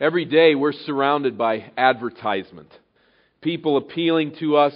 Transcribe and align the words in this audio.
Every 0.00 0.24
day 0.24 0.54
we're 0.54 0.72
surrounded 0.72 1.36
by 1.36 1.72
advertisement. 1.76 2.72
People 3.42 3.76
appealing 3.76 4.34
to 4.40 4.56
us, 4.56 4.72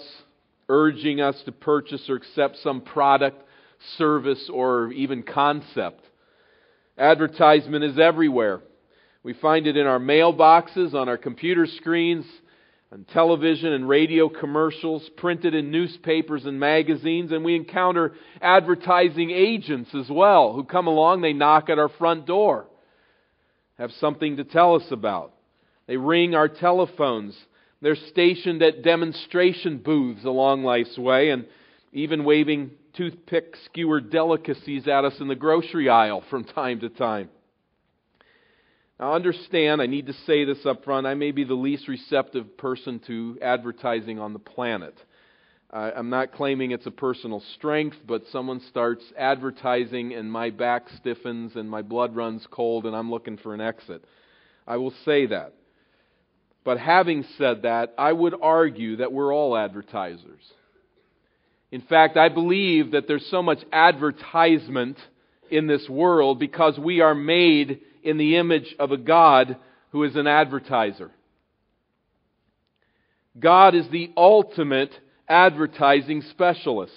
urging 0.68 1.22
us 1.22 1.40
to 1.46 1.52
purchase 1.52 2.10
or 2.10 2.16
accept 2.16 2.58
some 2.58 2.82
product, 2.82 3.42
service, 3.96 4.50
or 4.52 4.92
even 4.92 5.22
concept. 5.22 6.02
Advertisement 6.98 7.84
is 7.84 7.98
everywhere. 7.98 8.60
We 9.22 9.32
find 9.32 9.66
it 9.66 9.78
in 9.78 9.86
our 9.86 9.98
mailboxes, 9.98 10.92
on 10.92 11.08
our 11.08 11.16
computer 11.16 11.66
screens, 11.78 12.26
on 12.92 13.04
television 13.04 13.72
and 13.72 13.88
radio 13.88 14.28
commercials, 14.28 15.08
printed 15.16 15.54
in 15.54 15.70
newspapers 15.70 16.44
and 16.44 16.60
magazines, 16.60 17.32
and 17.32 17.42
we 17.42 17.56
encounter 17.56 18.12
advertising 18.42 19.30
agents 19.30 19.88
as 19.94 20.10
well 20.10 20.52
who 20.52 20.64
come 20.64 20.86
along, 20.86 21.22
they 21.22 21.32
knock 21.32 21.70
at 21.70 21.78
our 21.78 21.88
front 21.88 22.26
door 22.26 22.66
have 23.78 23.90
something 23.92 24.36
to 24.36 24.44
tell 24.44 24.76
us 24.76 24.90
about. 24.90 25.32
They 25.86 25.96
ring 25.96 26.34
our 26.34 26.48
telephones. 26.48 27.36
They're 27.80 27.96
stationed 27.96 28.62
at 28.62 28.82
demonstration 28.82 29.78
booths 29.78 30.24
along 30.24 30.64
life's 30.64 30.96
way 30.96 31.30
and 31.30 31.46
even 31.92 32.24
waving 32.24 32.70
toothpick 32.96 33.56
skewer 33.66 34.00
delicacies 34.00 34.86
at 34.88 35.04
us 35.04 35.20
in 35.20 35.28
the 35.28 35.34
grocery 35.34 35.88
aisle 35.88 36.22
from 36.30 36.44
time 36.44 36.80
to 36.80 36.88
time. 36.88 37.28
Now, 38.98 39.14
understand, 39.14 39.82
I 39.82 39.86
need 39.86 40.06
to 40.06 40.12
say 40.26 40.44
this 40.44 40.64
up 40.64 40.84
front, 40.84 41.06
I 41.06 41.14
may 41.14 41.32
be 41.32 41.44
the 41.44 41.54
least 41.54 41.88
receptive 41.88 42.56
person 42.56 43.00
to 43.06 43.38
advertising 43.42 44.20
on 44.20 44.32
the 44.32 44.38
planet. 44.38 44.94
I'm 45.74 46.08
not 46.08 46.32
claiming 46.32 46.70
it's 46.70 46.86
a 46.86 46.92
personal 46.92 47.42
strength, 47.56 47.96
but 48.06 48.22
someone 48.30 48.60
starts 48.68 49.02
advertising 49.18 50.14
and 50.14 50.30
my 50.30 50.50
back 50.50 50.84
stiffens 50.96 51.56
and 51.56 51.68
my 51.68 51.82
blood 51.82 52.14
runs 52.14 52.46
cold 52.48 52.86
and 52.86 52.94
I'm 52.94 53.10
looking 53.10 53.38
for 53.38 53.54
an 53.54 53.60
exit. 53.60 54.04
I 54.68 54.76
will 54.76 54.94
say 55.04 55.26
that. 55.26 55.54
But 56.64 56.78
having 56.78 57.24
said 57.36 57.62
that, 57.62 57.92
I 57.98 58.12
would 58.12 58.34
argue 58.40 58.96
that 58.96 59.12
we're 59.12 59.34
all 59.34 59.56
advertisers. 59.56 60.40
In 61.72 61.80
fact, 61.80 62.16
I 62.16 62.28
believe 62.28 62.92
that 62.92 63.08
there's 63.08 63.26
so 63.28 63.42
much 63.42 63.58
advertisement 63.72 64.96
in 65.50 65.66
this 65.66 65.88
world 65.88 66.38
because 66.38 66.78
we 66.78 67.00
are 67.00 67.16
made 67.16 67.80
in 68.04 68.16
the 68.16 68.36
image 68.36 68.76
of 68.78 68.92
a 68.92 68.96
God 68.96 69.56
who 69.90 70.04
is 70.04 70.14
an 70.14 70.28
advertiser. 70.28 71.10
God 73.36 73.74
is 73.74 73.88
the 73.90 74.12
ultimate 74.16 74.92
advertising 75.28 76.22
specialist. 76.30 76.92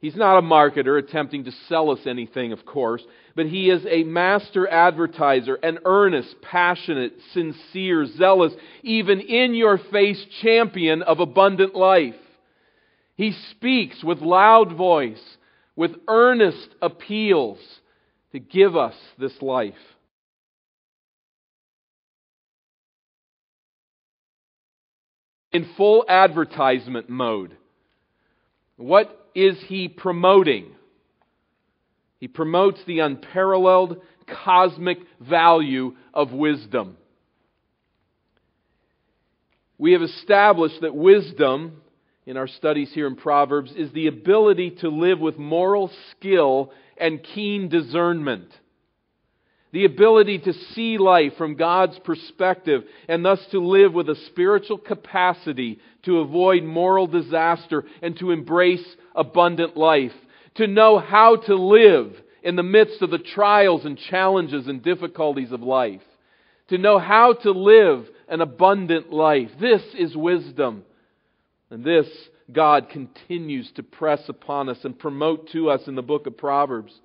He's 0.00 0.14
not 0.14 0.38
a 0.38 0.42
marketer 0.42 0.96
attempting 0.98 1.44
to 1.44 1.52
sell 1.68 1.90
us 1.90 1.98
anything, 2.06 2.52
of 2.52 2.64
course, 2.64 3.02
but 3.34 3.46
he 3.46 3.68
is 3.68 3.84
a 3.84 4.04
master 4.04 4.68
advertiser, 4.68 5.56
an 5.56 5.80
earnest, 5.84 6.36
passionate, 6.40 7.14
sincere, 7.32 8.06
zealous, 8.06 8.52
even 8.82 9.20
in 9.20 9.54
your 9.54 9.78
face 9.90 10.24
champion 10.40 11.02
of 11.02 11.18
abundant 11.18 11.74
life. 11.74 12.14
He 13.16 13.32
speaks 13.50 14.04
with 14.04 14.20
loud 14.20 14.76
voice, 14.76 15.22
with 15.74 15.96
earnest 16.06 16.68
appeals 16.80 17.58
to 18.30 18.38
give 18.38 18.76
us 18.76 18.94
this 19.18 19.42
life. 19.42 19.74
In 25.52 25.68
full 25.76 26.04
advertisement 26.08 27.08
mode. 27.08 27.56
What 28.76 29.28
is 29.34 29.56
he 29.66 29.88
promoting? 29.88 30.72
He 32.18 32.28
promotes 32.28 32.80
the 32.86 33.00
unparalleled 33.00 34.00
cosmic 34.44 34.98
value 35.20 35.94
of 36.12 36.32
wisdom. 36.32 36.96
We 39.78 39.92
have 39.92 40.02
established 40.02 40.80
that 40.80 40.94
wisdom, 40.94 41.82
in 42.26 42.36
our 42.36 42.48
studies 42.48 42.90
here 42.92 43.06
in 43.06 43.14
Proverbs, 43.16 43.72
is 43.76 43.92
the 43.92 44.08
ability 44.08 44.76
to 44.80 44.88
live 44.88 45.20
with 45.20 45.38
moral 45.38 45.90
skill 46.10 46.72
and 46.96 47.22
keen 47.22 47.68
discernment 47.68 48.50
the 49.72 49.84
ability 49.84 50.38
to 50.38 50.52
see 50.74 50.98
life 50.98 51.32
from 51.36 51.56
God's 51.56 51.98
perspective 52.00 52.84
and 53.08 53.24
thus 53.24 53.44
to 53.50 53.60
live 53.60 53.92
with 53.92 54.08
a 54.08 54.16
spiritual 54.26 54.78
capacity 54.78 55.78
to 56.04 56.18
avoid 56.18 56.62
moral 56.64 57.06
disaster 57.06 57.84
and 58.00 58.18
to 58.18 58.30
embrace 58.30 58.84
abundant 59.14 59.76
life, 59.76 60.12
to 60.54 60.66
know 60.66 60.98
how 60.98 61.36
to 61.36 61.54
live 61.54 62.12
in 62.42 62.56
the 62.56 62.62
midst 62.62 63.02
of 63.02 63.10
the 63.10 63.18
trials 63.18 63.84
and 63.84 63.98
challenges 63.98 64.66
and 64.68 64.82
difficulties 64.82 65.52
of 65.52 65.60
life, 65.60 66.02
to 66.68 66.78
know 66.78 66.98
how 66.98 67.34
to 67.34 67.50
live 67.50 68.06
an 68.28 68.40
abundant 68.40 69.12
life. 69.12 69.50
This 69.60 69.82
is 69.98 70.16
wisdom. 70.16 70.84
And 71.70 71.84
this 71.84 72.06
God 72.50 72.88
continues 72.88 73.70
to 73.72 73.82
press 73.82 74.22
upon 74.28 74.68
us 74.68 74.78
and 74.84 74.98
promote 74.98 75.50
to 75.50 75.70
us 75.70 75.86
in 75.86 75.94
the 75.94 76.02
book 76.02 76.26
of 76.26 76.38
Proverbs. 76.38 76.98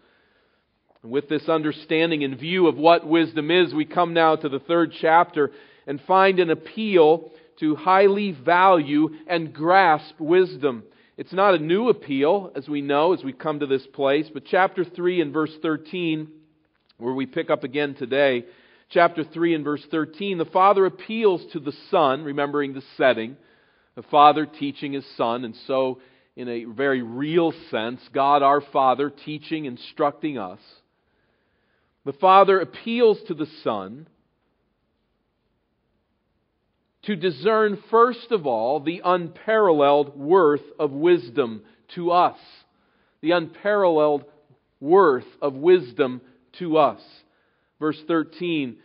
With 1.04 1.28
this 1.28 1.50
understanding 1.50 2.22
in 2.22 2.38
view 2.38 2.68
of 2.68 2.78
what 2.78 3.06
wisdom 3.06 3.52
is, 3.52 3.74
we 3.74 3.84
come 3.84 4.14
now 4.14 4.38
to 4.38 4.48
the 4.48 4.60
third 4.60 4.94
chapter 5.02 5.52
and 5.86 6.00
find 6.08 6.40
an 6.40 6.50
appeal 6.50 7.30
to 7.60 7.76
highly 7.76 8.32
value 8.32 9.10
and 9.28 9.54
grasp 9.54 10.18
wisdom. 10.18 10.84
It's 11.18 11.34
not 11.34 11.56
a 11.56 11.60
new 11.60 11.90
appeal, 11.90 12.54
as 12.56 12.70
we 12.70 12.80
know, 12.82 13.14
as 13.14 13.22
we 13.22 13.34
come 13.34 13.60
to 13.60 13.66
this 13.66 13.86
place, 13.88 14.30
but 14.34 14.46
chapter 14.46 14.86
3 14.86 15.20
and 15.20 15.34
verse 15.34 15.52
13, 15.62 16.30
where 17.00 17.14
we 17.14 17.26
pick 17.26 17.50
up 17.50 17.66
again 17.66 17.96
today, 17.96 18.46
chapter 18.90 19.26
3 19.26 19.56
and 19.56 19.64
verse 19.66 19.86
13, 19.92 20.38
the 20.38 20.46
Father 20.46 20.86
appeals 20.86 21.46
to 21.52 21.60
the 21.60 21.74
Son, 21.92 22.24
remembering 22.24 22.74
the 22.74 22.84
setting, 22.96 23.36
the 23.96 24.04
Father 24.04 24.46
teaching 24.46 24.94
His 24.94 25.06
Son, 25.18 25.44
and 25.44 25.56
so, 25.68 26.00
in 26.38 26.48
a 26.48 26.64
very 26.64 27.02
real 27.02 27.54
sense, 27.70 28.00
God 28.14 28.42
our 28.42 28.62
Father 28.62 29.10
teaching, 29.10 29.66
instructing 29.66 30.38
us. 30.38 30.60
The 32.06 32.14
Father 32.14 32.60
appeals 32.60 33.20
to 33.28 33.34
the 33.34 33.48
Son 33.64 34.08
to 37.04 37.16
discern, 37.16 37.82
first 37.90 38.32
of 38.32 38.48
all, 38.48 38.80
the 38.80 39.02
unparalleled 39.04 40.18
worth 40.18 40.64
of 40.80 40.92
wisdom 40.92 41.64
to 41.96 42.12
us. 42.12 42.38
The 43.22 43.32
unparalleled 43.32 44.26
worth 44.80 45.28
of 45.42 45.54
wisdom 45.54 46.22
to 46.60 46.78
us. 46.78 47.02
Verse 47.80 48.02
13 48.08 48.78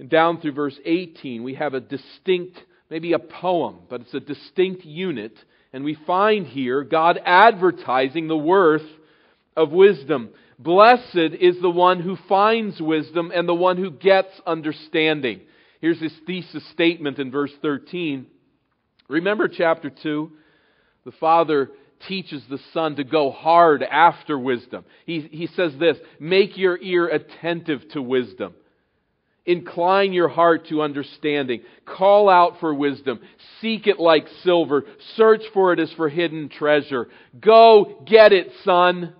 and 0.00 0.08
down 0.08 0.40
through 0.40 0.52
verse 0.52 0.78
18, 0.82 1.42
we 1.42 1.54
have 1.54 1.74
a 1.74 1.80
distinct, 1.80 2.56
maybe 2.88 3.12
a 3.12 3.18
poem, 3.18 3.80
but 3.90 4.00
it's 4.00 4.14
a 4.14 4.20
distinct 4.20 4.86
unit. 4.86 5.36
And 5.74 5.84
we 5.84 5.94
find 6.06 6.46
here 6.46 6.82
God 6.82 7.20
advertising 7.22 8.26
the 8.26 8.36
worth 8.36 8.86
of 9.54 9.72
wisdom. 9.72 10.30
Blessed 10.62 11.34
is 11.40 11.58
the 11.62 11.70
one 11.70 12.00
who 12.00 12.18
finds 12.28 12.82
wisdom 12.82 13.32
and 13.34 13.48
the 13.48 13.54
one 13.54 13.78
who 13.78 13.90
gets 13.90 14.28
understanding. 14.46 15.40
Here's 15.80 16.00
his 16.00 16.12
thesis 16.26 16.68
statement 16.72 17.18
in 17.18 17.30
verse 17.30 17.52
13. 17.62 18.26
Remember 19.08 19.48
chapter 19.48 19.88
2? 19.88 20.30
The 21.06 21.12
Father 21.12 21.70
teaches 22.06 22.42
the 22.50 22.58
Son 22.74 22.96
to 22.96 23.04
go 23.04 23.30
hard 23.30 23.82
after 23.82 24.38
wisdom. 24.38 24.84
He, 25.06 25.20
he 25.20 25.46
says 25.46 25.72
this 25.80 25.96
Make 26.18 26.58
your 26.58 26.78
ear 26.78 27.08
attentive 27.08 27.80
to 27.92 28.02
wisdom. 28.02 28.52
Incline 29.46 30.12
your 30.12 30.28
heart 30.28 30.68
to 30.68 30.82
understanding. 30.82 31.62
Call 31.86 32.28
out 32.28 32.60
for 32.60 32.74
wisdom. 32.74 33.20
Seek 33.62 33.86
it 33.86 33.98
like 33.98 34.26
silver. 34.42 34.84
Search 35.16 35.42
for 35.54 35.72
it 35.72 35.80
as 35.80 35.90
for 35.94 36.10
hidden 36.10 36.50
treasure. 36.50 37.08
Go 37.40 38.02
get 38.06 38.34
it, 38.34 38.52
son. 38.62 39.14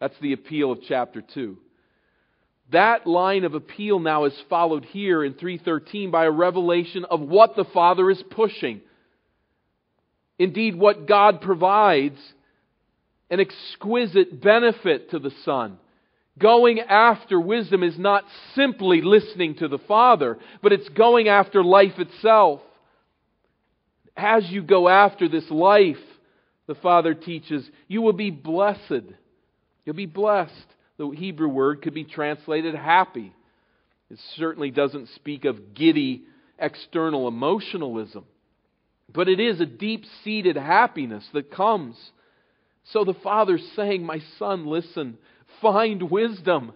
That's 0.00 0.18
the 0.20 0.32
appeal 0.32 0.72
of 0.72 0.80
chapter 0.88 1.22
2. 1.22 1.56
That 2.72 3.06
line 3.06 3.44
of 3.44 3.54
appeal 3.54 3.98
now 3.98 4.24
is 4.24 4.42
followed 4.48 4.84
here 4.86 5.24
in 5.24 5.34
313 5.34 6.10
by 6.10 6.24
a 6.24 6.30
revelation 6.30 7.04
of 7.04 7.20
what 7.20 7.56
the 7.56 7.64
Father 7.64 8.10
is 8.10 8.22
pushing. 8.30 8.80
Indeed, 10.38 10.76
what 10.76 11.06
God 11.06 11.42
provides 11.42 12.18
an 13.28 13.40
exquisite 13.40 14.40
benefit 14.40 15.10
to 15.10 15.18
the 15.18 15.32
Son. 15.44 15.78
Going 16.38 16.80
after 16.80 17.38
wisdom 17.40 17.82
is 17.82 17.98
not 17.98 18.24
simply 18.54 19.02
listening 19.02 19.56
to 19.56 19.68
the 19.68 19.78
Father, 19.78 20.38
but 20.62 20.72
it's 20.72 20.88
going 20.90 21.28
after 21.28 21.62
life 21.62 21.98
itself. 21.98 22.60
As 24.16 24.48
you 24.48 24.62
go 24.62 24.88
after 24.88 25.28
this 25.28 25.48
life, 25.50 25.96
the 26.66 26.74
Father 26.76 27.14
teaches, 27.14 27.68
you 27.88 28.00
will 28.00 28.12
be 28.12 28.30
blessed. 28.30 29.04
You'll 29.84 29.96
be 29.96 30.06
blessed. 30.06 30.52
The 30.98 31.08
Hebrew 31.10 31.48
word 31.48 31.82
could 31.82 31.94
be 31.94 32.04
translated 32.04 32.74
happy. 32.74 33.32
It 34.10 34.18
certainly 34.36 34.70
doesn't 34.70 35.08
speak 35.14 35.44
of 35.44 35.74
giddy 35.74 36.24
external 36.58 37.28
emotionalism, 37.28 38.24
but 39.12 39.28
it 39.28 39.40
is 39.40 39.60
a 39.60 39.66
deep 39.66 40.04
seated 40.22 40.56
happiness 40.56 41.26
that 41.32 41.50
comes. 41.50 41.96
So 42.92 43.04
the 43.04 43.14
Father's 43.14 43.66
saying, 43.76 44.04
My 44.04 44.20
son, 44.38 44.66
listen, 44.66 45.16
find 45.62 46.10
wisdom, 46.10 46.72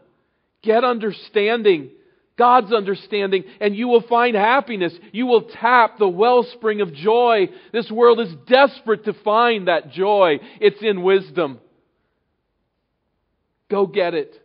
get 0.63 0.85
understanding. 0.85 1.91
God's 2.37 2.73
understanding, 2.73 3.45
and 3.61 3.77
you 3.77 3.87
will 3.87 4.03
find 4.03 4.35
happiness. 4.35 4.93
You 5.13 5.27
will 5.27 5.43
tap 5.43 5.99
the 5.99 6.09
wellspring 6.09 6.81
of 6.81 6.93
joy. 6.93 7.49
This 7.73 7.89
world 7.93 8.19
is 8.19 8.35
desperate 8.49 9.05
to 9.05 9.13
find 9.13 9.69
that 9.69 9.93
joy. 9.93 10.41
It's 10.61 10.83
in 10.83 11.05
wisdom. 11.05 11.61
Go 13.71 13.87
get 13.87 14.15
it, 14.15 14.41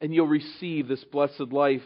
and 0.00 0.14
you'll 0.14 0.26
receive 0.26 0.88
this 0.88 1.04
blessed 1.04 1.52
life. 1.52 1.82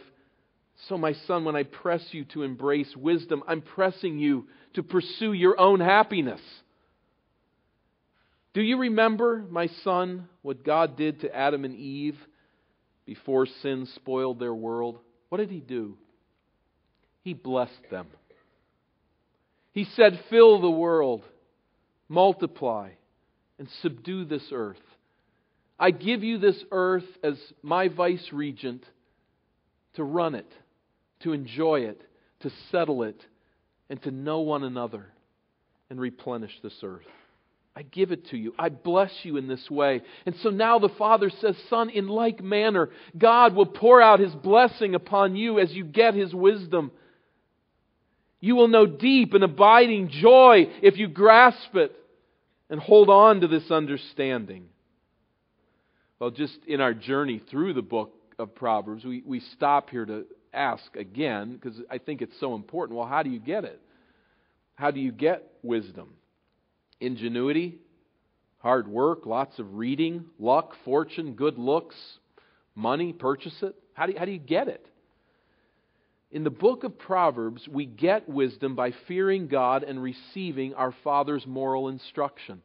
So, 0.88 0.96
my 0.96 1.12
son, 1.26 1.44
when 1.44 1.56
I 1.56 1.64
press 1.64 2.02
you 2.12 2.24
to 2.26 2.42
embrace 2.42 2.94
wisdom, 2.96 3.42
I'm 3.48 3.62
pressing 3.62 4.18
you 4.18 4.46
to 4.74 4.82
pursue 4.82 5.32
your 5.32 5.58
own 5.58 5.80
happiness. 5.80 6.40
Do 8.54 8.62
you 8.62 8.78
remember, 8.78 9.44
my 9.50 9.68
son, 9.84 10.28
what 10.42 10.64
God 10.64 10.96
did 10.96 11.20
to 11.20 11.34
Adam 11.34 11.64
and 11.64 11.74
Eve 11.74 12.16
before 13.04 13.46
sin 13.62 13.86
spoiled 13.96 14.38
their 14.38 14.54
world? 14.54 14.98
What 15.28 15.38
did 15.38 15.50
he 15.50 15.60
do? 15.60 15.96
He 17.22 17.34
blessed 17.34 17.90
them. 17.90 18.06
He 19.72 19.84
said, 19.84 20.20
Fill 20.30 20.60
the 20.60 20.70
world, 20.70 21.22
multiply, 22.08 22.90
and 23.58 23.68
subdue 23.82 24.24
this 24.24 24.48
earth. 24.52 24.76
I 25.78 25.90
give 25.90 26.24
you 26.24 26.38
this 26.38 26.62
earth 26.72 27.06
as 27.22 27.36
my 27.62 27.88
vice 27.88 28.32
regent 28.32 28.84
to 29.94 30.04
run 30.04 30.34
it, 30.34 30.50
to 31.20 31.32
enjoy 31.32 31.80
it, 31.80 32.00
to 32.40 32.50
settle 32.70 33.04
it, 33.04 33.20
and 33.88 34.02
to 34.02 34.10
know 34.10 34.40
one 34.40 34.64
another 34.64 35.06
and 35.90 36.00
replenish 36.00 36.52
this 36.62 36.74
earth. 36.82 37.06
I 37.74 37.82
give 37.82 38.10
it 38.10 38.28
to 38.30 38.36
you. 38.36 38.54
I 38.58 38.70
bless 38.70 39.12
you 39.22 39.36
in 39.36 39.46
this 39.46 39.70
way. 39.70 40.02
And 40.26 40.34
so 40.42 40.50
now 40.50 40.80
the 40.80 40.88
Father 40.88 41.30
says, 41.30 41.54
Son, 41.70 41.90
in 41.90 42.08
like 42.08 42.42
manner, 42.42 42.90
God 43.16 43.54
will 43.54 43.66
pour 43.66 44.02
out 44.02 44.18
His 44.18 44.34
blessing 44.34 44.96
upon 44.96 45.36
you 45.36 45.60
as 45.60 45.72
you 45.72 45.84
get 45.84 46.14
His 46.14 46.34
wisdom. 46.34 46.90
You 48.40 48.56
will 48.56 48.66
know 48.66 48.86
deep 48.86 49.32
and 49.34 49.44
abiding 49.44 50.08
joy 50.08 50.66
if 50.82 50.96
you 50.96 51.06
grasp 51.06 51.74
it 51.74 51.94
and 52.68 52.80
hold 52.80 53.10
on 53.10 53.42
to 53.42 53.46
this 53.46 53.70
understanding. 53.70 54.68
Well, 56.20 56.30
just 56.30 56.58
in 56.66 56.80
our 56.80 56.94
journey 56.94 57.40
through 57.50 57.74
the 57.74 57.82
book 57.82 58.12
of 58.38 58.54
Proverbs, 58.54 59.04
we, 59.04 59.22
we 59.24 59.40
stop 59.40 59.90
here 59.90 60.04
to 60.04 60.26
ask 60.52 60.96
again, 60.96 61.54
because 61.54 61.80
I 61.90 61.98
think 61.98 62.22
it's 62.22 62.38
so 62.40 62.54
important. 62.54 62.98
Well, 62.98 63.06
how 63.06 63.22
do 63.22 63.30
you 63.30 63.38
get 63.38 63.64
it? 63.64 63.80
How 64.74 64.90
do 64.90 65.00
you 65.00 65.12
get 65.12 65.44
wisdom? 65.62 66.14
ingenuity, 67.00 67.78
hard 68.58 68.88
work, 68.88 69.26
lots 69.26 69.58
of 69.58 69.74
reading, 69.74 70.24
luck, 70.38 70.74
fortune, 70.84 71.34
good 71.34 71.58
looks, 71.58 71.96
money, 72.74 73.12
purchase 73.12 73.54
it? 73.62 73.74
How 73.94 74.06
do 74.06 74.14
how 74.16 74.24
do 74.24 74.32
you 74.32 74.38
get 74.38 74.68
it? 74.68 74.84
In 76.30 76.44
the 76.44 76.50
book 76.50 76.84
of 76.84 76.98
Proverbs, 76.98 77.66
we 77.66 77.86
get 77.86 78.28
wisdom 78.28 78.74
by 78.74 78.92
fearing 79.06 79.48
God 79.48 79.82
and 79.82 80.02
receiving 80.02 80.74
our 80.74 80.94
Father's 81.02 81.46
moral 81.46 81.88
instruction. 81.88 82.62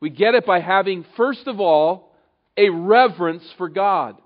We 0.00 0.10
get 0.10 0.34
it 0.34 0.44
by 0.44 0.60
having, 0.60 1.06
first 1.16 1.46
of 1.46 1.60
all, 1.60 2.12
a 2.56 2.70
reverence 2.70 3.44
for 3.58 3.68
God. 3.68 4.16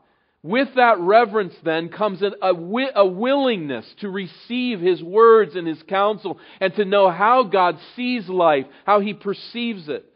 With 0.42 0.68
that 0.76 0.98
reverence, 0.98 1.54
then, 1.64 1.90
comes 1.90 2.22
a, 2.22 2.32
a, 2.42 3.06
willingness 3.06 3.84
to 4.00 4.08
receive 4.08 4.80
His 4.80 5.02
words 5.02 5.54
and 5.54 5.66
His 5.66 5.82
counsel 5.82 6.38
and 6.60 6.74
to 6.76 6.86
know 6.86 7.10
how 7.10 7.42
God 7.42 7.76
sees 7.94 8.26
life, 8.26 8.64
how 8.86 9.00
He 9.00 9.12
perceives 9.12 9.88
it. 9.88 10.06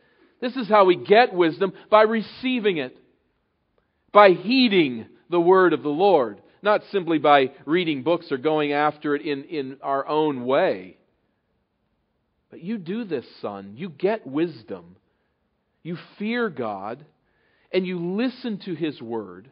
This 0.40 0.56
is 0.56 0.68
how 0.68 0.86
we 0.86 0.96
get 0.96 1.34
wisdom 1.34 1.74
by 1.90 2.02
receiving 2.02 2.78
it, 2.78 2.96
by 4.12 4.30
heeding 4.30 5.06
the 5.28 5.40
word 5.40 5.74
of 5.74 5.82
the 5.82 5.90
Lord, 5.90 6.40
not 6.62 6.82
simply 6.90 7.18
by 7.18 7.50
reading 7.66 8.02
books 8.02 8.32
or 8.32 8.38
going 8.38 8.72
after 8.72 9.14
it 9.14 9.22
in, 9.22 9.44
in 9.44 9.76
our 9.82 10.06
own 10.06 10.46
way. 10.46 10.96
But 12.50 12.62
you 12.62 12.78
do 12.78 13.04
this, 13.04 13.26
son. 13.42 13.74
You 13.76 13.90
get 13.90 14.26
wisdom. 14.26 14.96
You 15.82 15.98
fear 16.18 16.48
God, 16.48 17.04
and 17.74 17.86
you 17.86 17.98
listen 17.98 18.58
to 18.64 18.74
His 18.74 19.02
word 19.02 19.50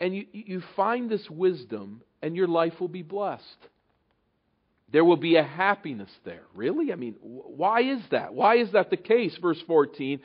and 0.00 0.14
you, 0.14 0.26
you 0.32 0.62
find 0.74 1.10
this 1.10 1.28
wisdom, 1.30 2.02
and 2.22 2.36
your 2.36 2.48
life 2.48 2.74
will 2.80 2.88
be 2.88 3.02
blessed. 3.02 3.42
There 4.92 5.04
will 5.04 5.16
be 5.16 5.36
a 5.36 5.42
happiness 5.42 6.10
there. 6.24 6.42
Really? 6.54 6.92
I 6.92 6.96
mean, 6.96 7.16
why 7.20 7.80
is 7.82 8.00
that? 8.10 8.34
Why 8.34 8.56
is 8.56 8.72
that 8.72 8.90
the 8.90 8.96
case? 8.96 9.36
Verse 9.40 9.60
14 9.66 10.20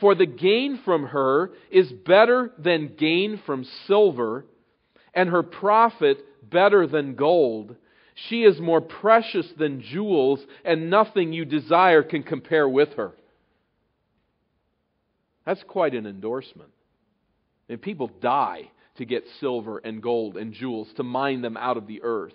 For 0.00 0.14
the 0.14 0.26
gain 0.26 0.80
from 0.84 1.06
her 1.06 1.52
is 1.70 1.92
better 1.92 2.52
than 2.58 2.94
gain 2.98 3.40
from 3.44 3.64
silver, 3.86 4.46
and 5.14 5.28
her 5.28 5.42
profit 5.42 6.18
better 6.42 6.86
than 6.86 7.14
gold. 7.14 7.76
She 8.28 8.42
is 8.42 8.58
more 8.58 8.80
precious 8.80 9.46
than 9.58 9.82
jewels, 9.82 10.40
and 10.64 10.90
nothing 10.90 11.32
you 11.32 11.44
desire 11.44 12.02
can 12.02 12.22
compare 12.22 12.68
with 12.68 12.94
her. 12.94 13.12
That's 15.46 15.62
quite 15.64 15.94
an 15.94 16.06
endorsement. 16.06 16.70
And 17.68 17.80
people 17.80 18.10
die 18.20 18.70
to 18.96 19.04
get 19.04 19.24
silver 19.38 19.78
and 19.78 20.02
gold 20.02 20.36
and 20.36 20.52
jewels, 20.52 20.88
to 20.96 21.02
mine 21.02 21.42
them 21.42 21.56
out 21.56 21.76
of 21.76 21.86
the 21.86 22.02
earth. 22.02 22.34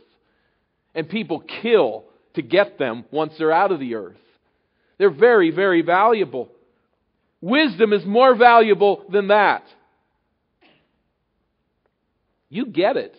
And 0.94 1.08
people 1.08 1.44
kill 1.62 2.06
to 2.34 2.42
get 2.42 2.80
them 2.80 3.06
once 3.12 3.34
they're 3.38 3.52
out 3.52 3.72
of 3.72 3.80
the 3.80 3.96
earth. 3.96 4.18
They're 4.98 5.10
very, 5.10 5.52
very 5.52 5.82
valuable. 5.82 6.50
Wisdom 7.42 7.94
is 7.94 8.06
more 8.06 8.36
valuable 8.36 9.06
than 9.12 9.28
that. 9.28 9.64
You 12.50 12.66
get 12.66 12.96
it. 12.98 13.16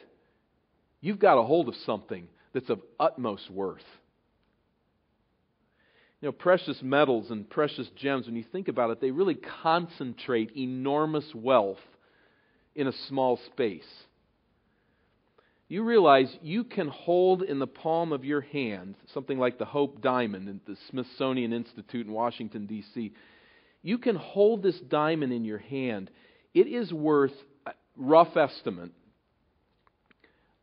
You've 1.01 1.19
got 1.19 1.39
a 1.39 1.43
hold 1.43 1.69
of 1.69 1.75
something 1.85 2.27
that's 2.53 2.71
of 2.71 2.81
utmost 2.99 3.51
worth. 3.51 3.85
You 6.21 6.29
know, 6.29 6.33
precious 6.33 6.81
metals 6.83 7.31
and 7.31 7.49
precious 7.49 7.89
gems, 7.95 8.27
when 8.27 8.37
you 8.37 8.45
think 8.51 8.69
about 8.69 8.91
it, 8.91 9.01
they 9.01 9.11
really 9.11 9.35
concentrate 9.63 10.57
enormous 10.57 11.27
wealth 11.35 11.79
in 12.75 12.87
a 12.87 12.93
small 13.09 13.39
space. 13.53 13.85
You 15.69 15.83
realize 15.83 16.35
you 16.43 16.65
can 16.65 16.89
hold 16.89 17.43
in 17.43 17.59
the 17.59 17.67
palm 17.67 18.13
of 18.13 18.25
your 18.25 18.41
hand 18.41 18.95
something 19.13 19.39
like 19.39 19.59
the 19.59 19.65
Hope 19.65 20.01
Diamond 20.01 20.49
at 20.49 20.65
the 20.65 20.77
Smithsonian 20.91 21.53
Institute 21.53 22.07
in 22.07 22.13
Washington, 22.13 22.67
D.C. 22.67 23.13
You 23.83 23.99
can 23.99 24.17
hold 24.17 24.63
this 24.63 24.79
diamond 24.81 25.33
in 25.33 25.45
your 25.45 25.59
hand. 25.59 26.11
It 26.55 26.69
is 26.69 26.93
worth, 26.93 27.35
rough 27.97 28.37
estimate, 28.37 28.93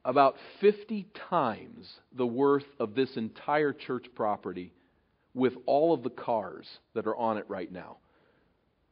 about 0.06 0.36
50 0.62 1.06
times 1.30 1.92
the 2.16 2.26
worth 2.26 2.66
of 2.80 2.96
this 2.96 3.16
entire 3.18 3.74
church 3.74 4.08
property 4.16 4.72
with 5.34 5.54
all 5.66 5.94
of 5.94 6.04
the 6.04 6.10
cars 6.10 6.68
that 6.94 7.08
are 7.08 7.16
on 7.16 7.38
it 7.38 7.46
right 7.48 7.72
now. 7.72 7.98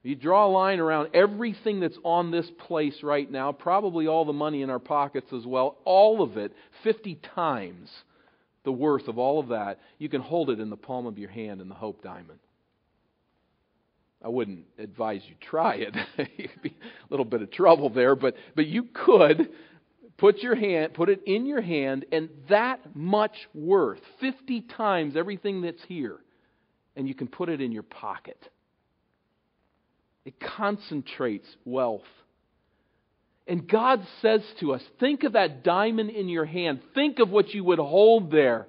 You 0.04 0.16
draw 0.16 0.48
a 0.48 0.50
line 0.50 0.80
around 0.80 1.10
everything 1.14 1.80
that's 1.80 1.98
on 2.04 2.32
this 2.32 2.50
place 2.68 3.04
right 3.04 3.30
now, 3.30 3.52
probably 3.52 4.08
all 4.08 4.26
the 4.26 4.34
money 4.34 4.64
in 4.64 4.72
our 4.72 4.80
pockets 4.80 5.32
as 5.32 5.46
well, 5.46 5.78
all 5.86 6.24
of 6.24 6.38
it, 6.38 6.54
50 6.84 7.20
times 7.36 7.90
the 8.64 8.72
worth 8.72 9.08
of 9.08 9.20
all 9.20 9.40
of 9.40 9.50
that. 9.50 9.80
You 10.00 10.10
can 10.10 10.22
hold 10.22 10.50
it 10.50 10.60
in 10.60 10.72
the 10.72 10.78
palm 10.78 11.06
of 11.06 11.20
your 11.20 11.30
hand 11.30 11.62
in 11.62 11.70
the 11.70 11.76
Hope 11.76 12.02
Diamond. 12.04 12.40
I 14.24 14.30
wouldn't 14.30 14.66
advise 14.78 15.22
you 15.28 15.36
try 15.40 15.76
it. 15.76 15.96
You'd 16.38 16.62
be 16.62 16.70
a 16.70 17.08
little 17.10 17.26
bit 17.26 17.42
of 17.42 17.52
trouble 17.52 17.90
there, 17.90 18.16
but, 18.16 18.36
but 18.56 18.68
you 18.68 18.84
could 18.94 19.50
put 20.18 20.40
your 20.40 20.56
hand, 20.56 20.94
put 20.94 21.10
it 21.10 21.22
in 21.26 21.46
your 21.46 21.62
hand, 21.62 22.06
and 22.12 22.30
that 22.50 22.96
much 22.96 23.36
worth, 23.54 24.02
50 24.20 24.62
times 24.62 25.16
everything 25.16 25.62
that's 25.62 25.82
here, 25.88 26.18
and 26.96 27.08
you 27.08 27.14
can 27.14 27.28
put 27.28 27.50
it 27.50 27.62
in 27.62 27.72
your 27.72 27.84
pocket. 27.84 28.38
It 30.26 30.40
concentrates 30.40 31.48
wealth. 31.66 32.02
And 33.48 33.68
God 33.68 34.06
says 34.22 34.42
to 34.60 34.74
us, 34.74 34.84
think 35.00 35.24
of 35.24 35.34
that 35.34 35.64
diamond 35.64 36.12
in 36.12 36.30
your 36.30 36.46
hand. 36.46 36.82
Think 36.94 37.20
of 37.20 37.30
what 37.30 37.54
you 37.54 37.64
would 37.64 37.80
hold 37.80 38.32
there. 38.32 38.68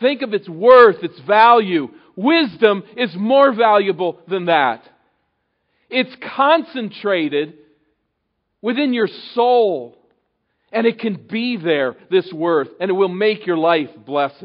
Think 0.00 0.22
of 0.22 0.34
its 0.34 0.48
worth, 0.48 1.02
its 1.02 1.18
value. 1.20 1.88
Wisdom 2.16 2.82
is 2.96 3.14
more 3.16 3.52
valuable 3.52 4.20
than 4.28 4.46
that. 4.46 4.82
It's 5.88 6.14
concentrated 6.36 7.54
within 8.60 8.92
your 8.92 9.08
soul. 9.34 9.96
And 10.70 10.86
it 10.86 10.98
can 10.98 11.14
be 11.14 11.56
there, 11.56 11.96
this 12.10 12.30
worth, 12.32 12.68
and 12.78 12.90
it 12.90 12.94
will 12.94 13.08
make 13.08 13.46
your 13.46 13.56
life 13.56 13.88
blessed. 14.04 14.44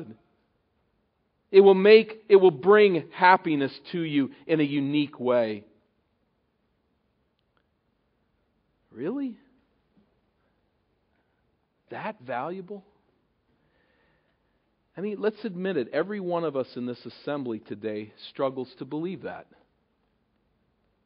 It 1.53 1.61
will 1.61 1.75
make, 1.75 2.23
it 2.29 2.37
will 2.37 2.49
bring 2.49 3.09
happiness 3.13 3.71
to 3.91 4.01
you 4.01 4.31
in 4.47 4.59
a 4.59 4.63
unique 4.63 5.19
way. 5.19 5.63
Really? 8.91 9.37
That 11.91 12.15
valuable? 12.25 12.83
I 14.97 15.01
mean, 15.01 15.17
let's 15.19 15.45
admit 15.45 15.77
it. 15.77 15.89
Every 15.93 16.19
one 16.19 16.43
of 16.43 16.55
us 16.55 16.65
in 16.75 16.87
this 16.87 17.05
assembly 17.05 17.59
today 17.59 18.13
struggles 18.31 18.73
to 18.79 18.85
believe 18.85 19.21
that. 19.21 19.45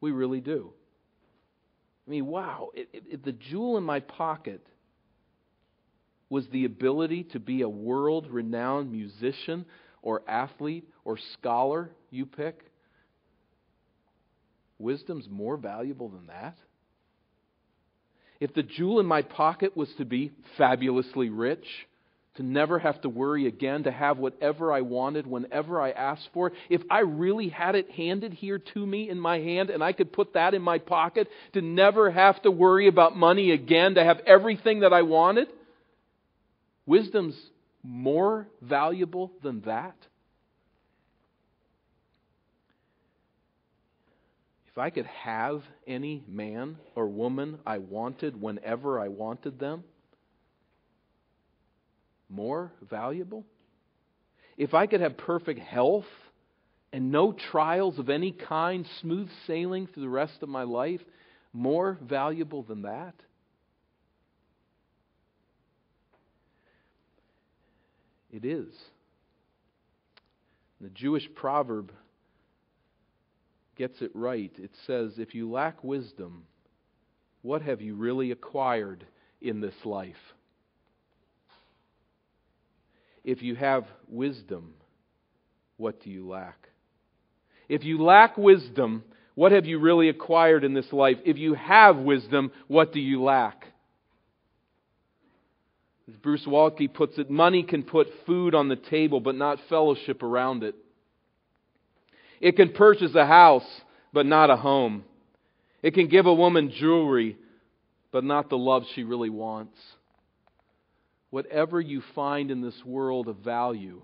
We 0.00 0.12
really 0.12 0.40
do. 0.40 0.72
I 2.06 2.10
mean, 2.10 2.24
wow, 2.24 2.70
it, 2.72 2.88
it, 2.94 3.22
the 3.22 3.32
jewel 3.32 3.76
in 3.76 3.84
my 3.84 4.00
pocket 4.00 4.66
was 6.30 6.46
the 6.48 6.64
ability 6.64 7.24
to 7.32 7.38
be 7.38 7.60
a 7.60 7.68
world 7.68 8.28
renowned 8.30 8.90
musician 8.90 9.66
or 10.02 10.22
athlete 10.28 10.88
or 11.04 11.18
scholar, 11.34 11.90
you 12.10 12.26
pick. 12.26 12.64
Wisdom's 14.78 15.28
more 15.28 15.56
valuable 15.56 16.08
than 16.08 16.26
that. 16.28 16.56
If 18.40 18.54
the 18.54 18.62
jewel 18.62 19.00
in 19.00 19.06
my 19.06 19.22
pocket 19.22 19.76
was 19.76 19.92
to 19.98 20.04
be 20.04 20.30
fabulously 20.56 21.28
rich, 21.28 21.66
to 22.38 22.44
never 22.44 22.78
have 22.78 23.00
to 23.00 23.08
worry 23.08 23.48
again, 23.48 23.82
to 23.82 23.90
have 23.90 24.18
whatever 24.18 24.72
I 24.72 24.82
wanted 24.82 25.26
whenever 25.26 25.82
I 25.82 25.90
asked 25.90 26.28
for 26.32 26.52
if 26.70 26.80
I 26.88 27.00
really 27.00 27.48
had 27.48 27.74
it 27.74 27.90
handed 27.90 28.32
here 28.32 28.60
to 28.60 28.86
me 28.86 29.10
in 29.10 29.18
my 29.18 29.40
hand 29.40 29.70
and 29.70 29.82
I 29.82 29.92
could 29.92 30.12
put 30.12 30.34
that 30.34 30.54
in 30.54 30.62
my 30.62 30.78
pocket, 30.78 31.26
to 31.54 31.60
never 31.60 32.12
have 32.12 32.40
to 32.42 32.52
worry 32.52 32.86
about 32.86 33.16
money 33.16 33.50
again, 33.50 33.96
to 33.96 34.04
have 34.04 34.20
everything 34.24 34.80
that 34.80 34.92
I 34.92 35.02
wanted, 35.02 35.48
wisdom's 36.86 37.34
more 37.82 38.48
valuable 38.60 39.32
than 39.42 39.60
that. 39.62 39.96
If 44.68 44.78
I 44.78 44.90
could 44.90 45.06
have 45.06 45.62
any 45.86 46.22
man 46.28 46.76
or 46.94 47.08
woman 47.08 47.58
I 47.66 47.78
wanted 47.78 48.40
whenever 48.40 49.00
I 49.00 49.08
wanted 49.08 49.58
them, 49.58 49.82
more 52.28 52.72
valuable? 52.88 53.44
If 54.56 54.74
I 54.74 54.86
could 54.86 55.00
have 55.00 55.16
perfect 55.16 55.60
health 55.60 56.06
and 56.92 57.10
no 57.10 57.32
trials 57.32 57.98
of 57.98 58.08
any 58.08 58.32
kind, 58.32 58.86
smooth 59.00 59.28
sailing 59.46 59.86
through 59.86 60.02
the 60.02 60.08
rest 60.08 60.42
of 60.42 60.48
my 60.48 60.62
life, 60.62 61.00
more 61.52 61.98
valuable 62.02 62.62
than 62.62 62.82
that? 62.82 63.14
It 68.30 68.44
is. 68.44 68.68
The 70.80 70.90
Jewish 70.90 71.28
proverb 71.34 71.92
gets 73.76 74.00
it 74.00 74.10
right. 74.14 74.52
It 74.58 74.70
says, 74.86 75.12
If 75.16 75.34
you 75.34 75.50
lack 75.50 75.82
wisdom, 75.82 76.44
what 77.42 77.62
have 77.62 77.80
you 77.80 77.94
really 77.94 78.30
acquired 78.30 79.06
in 79.40 79.60
this 79.60 79.74
life? 79.84 80.16
If 83.24 83.42
you 83.42 83.54
have 83.54 83.84
wisdom, 84.08 84.74
what 85.76 86.02
do 86.02 86.10
you 86.10 86.28
lack? 86.28 86.68
If 87.68 87.84
you 87.84 88.02
lack 88.02 88.36
wisdom, 88.36 89.04
what 89.34 89.52
have 89.52 89.66
you 89.66 89.78
really 89.78 90.08
acquired 90.08 90.64
in 90.64 90.74
this 90.74 90.92
life? 90.92 91.18
If 91.24 91.38
you 91.38 91.54
have 91.54 91.96
wisdom, 91.98 92.50
what 92.66 92.92
do 92.92 93.00
you 93.00 93.22
lack? 93.22 93.66
As 96.08 96.16
Bruce 96.16 96.46
Waltke 96.46 96.92
puts 96.92 97.18
it, 97.18 97.28
money 97.28 97.62
can 97.62 97.82
put 97.82 98.08
food 98.24 98.54
on 98.54 98.68
the 98.68 98.76
table, 98.76 99.20
but 99.20 99.34
not 99.34 99.58
fellowship 99.68 100.22
around 100.22 100.64
it. 100.64 100.74
It 102.40 102.56
can 102.56 102.72
purchase 102.72 103.14
a 103.14 103.26
house, 103.26 103.66
but 104.12 104.24
not 104.24 104.48
a 104.48 104.56
home. 104.56 105.04
It 105.82 105.92
can 105.92 106.08
give 106.08 106.26
a 106.26 106.34
woman 106.34 106.72
jewelry, 106.74 107.36
but 108.10 108.24
not 108.24 108.48
the 108.48 108.56
love 108.56 108.84
she 108.94 109.04
really 109.04 109.28
wants. 109.28 109.76
Whatever 111.30 111.78
you 111.78 112.02
find 112.14 112.50
in 112.50 112.62
this 112.62 112.84
world 112.86 113.28
of 113.28 113.36
value, 113.38 114.00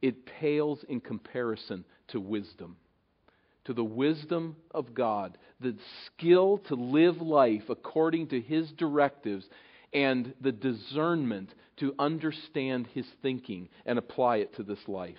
it 0.00 0.24
pales 0.24 0.84
in 0.88 1.00
comparison 1.00 1.84
to 2.08 2.20
wisdom. 2.20 2.76
To 3.64 3.74
the 3.74 3.84
wisdom 3.84 4.56
of 4.70 4.94
God, 4.94 5.36
the 5.60 5.76
skill 6.06 6.58
to 6.68 6.76
live 6.76 7.20
life 7.20 7.64
according 7.68 8.28
to 8.28 8.40
His 8.40 8.70
directives, 8.72 9.44
and 9.96 10.34
the 10.42 10.52
discernment 10.52 11.54
to 11.78 11.94
understand 11.98 12.86
His 12.92 13.06
thinking 13.22 13.70
and 13.86 13.98
apply 13.98 14.36
it 14.36 14.54
to 14.56 14.62
this 14.62 14.86
life. 14.86 15.14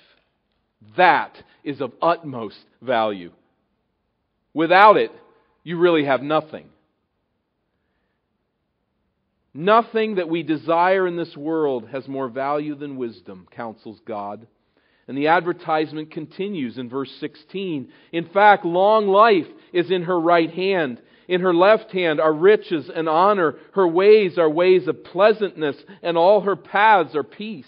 That 0.96 1.36
is 1.64 1.82
of 1.82 1.94
utmost 2.00 2.64
value. 2.80 3.32
Without 4.54 4.96
it, 4.96 5.12
you 5.64 5.80
really 5.80 6.06
have 6.06 6.22
nothing. 6.22 6.70
Nothing 9.52 10.16
that 10.16 10.30
we 10.30 10.44
desire 10.44 11.08
in 11.08 11.18
this 11.18 11.36
world 11.36 11.90
has 11.90 12.08
more 12.08 12.30
value 12.30 12.76
than 12.76 12.98
wisdom, 12.98 13.48
counsels 13.56 14.00
God. 14.06 14.46
And 15.08 15.18
the 15.18 15.28
advertisement 15.28 16.12
continues 16.12 16.78
in 16.78 16.88
verse 16.88 17.12
16. 17.20 17.90
In 18.12 18.30
fact, 18.30 18.64
long 18.64 19.08
life 19.08 19.48
is 19.74 19.90
in 19.90 20.04
her 20.04 20.20
right 20.20 20.52
hand. 20.52 21.02
In 21.28 21.42
her 21.42 21.54
left 21.54 21.92
hand 21.92 22.22
are 22.22 22.34
riches 22.34 22.90
and 22.94 23.10
honor. 23.10 23.56
Her 23.74 23.88
ways 23.88 24.38
are 24.38 24.50
ways 24.50 24.88
of 24.88 25.04
pleasantness, 25.04 25.76
and 26.02 26.18
all 26.18 26.42
her 26.42 26.56
paths 26.56 27.16
are 27.16 27.24
peace. 27.24 27.66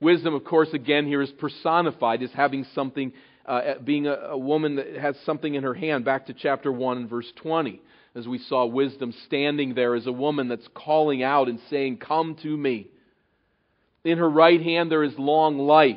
Wisdom, 0.00 0.34
of 0.34 0.44
course, 0.44 0.68
again 0.74 1.06
here 1.06 1.22
is 1.22 1.32
personified 1.32 2.22
as 2.22 2.30
having 2.32 2.64
something, 2.74 3.12
uh, 3.46 3.74
being 3.82 4.06
a, 4.06 4.12
a 4.12 4.38
woman 4.38 4.76
that 4.76 4.96
has 4.96 5.16
something 5.24 5.54
in 5.54 5.62
her 5.62 5.72
hand. 5.72 6.04
Back 6.04 6.26
to 6.26 6.34
chapter 6.34 6.70
1 6.70 6.98
and 6.98 7.08
verse 7.08 7.32
20, 7.36 7.80
as 8.14 8.28
we 8.28 8.38
saw 8.38 8.66
wisdom 8.66 9.14
standing 9.24 9.74
there 9.74 9.94
as 9.94 10.06
a 10.06 10.12
woman 10.12 10.48
that's 10.48 10.68
calling 10.74 11.22
out 11.22 11.48
and 11.48 11.58
saying, 11.70 11.96
Come 11.96 12.36
to 12.42 12.54
me. 12.54 12.88
In 14.04 14.18
her 14.18 14.28
right 14.28 14.60
hand 14.60 14.90
there 14.90 15.02
is 15.02 15.18
long 15.18 15.58
life. 15.58 15.96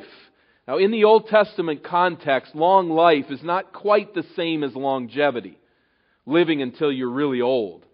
Now, 0.70 0.78
in 0.78 0.92
the 0.92 1.02
Old 1.02 1.26
Testament 1.26 1.82
context, 1.82 2.54
long 2.54 2.90
life 2.90 3.24
is 3.28 3.42
not 3.42 3.72
quite 3.72 4.14
the 4.14 4.22
same 4.36 4.62
as 4.62 4.72
longevity, 4.76 5.58
living 6.26 6.62
until 6.62 6.92
you're 6.92 7.10
really 7.10 7.40
old. 7.40 7.84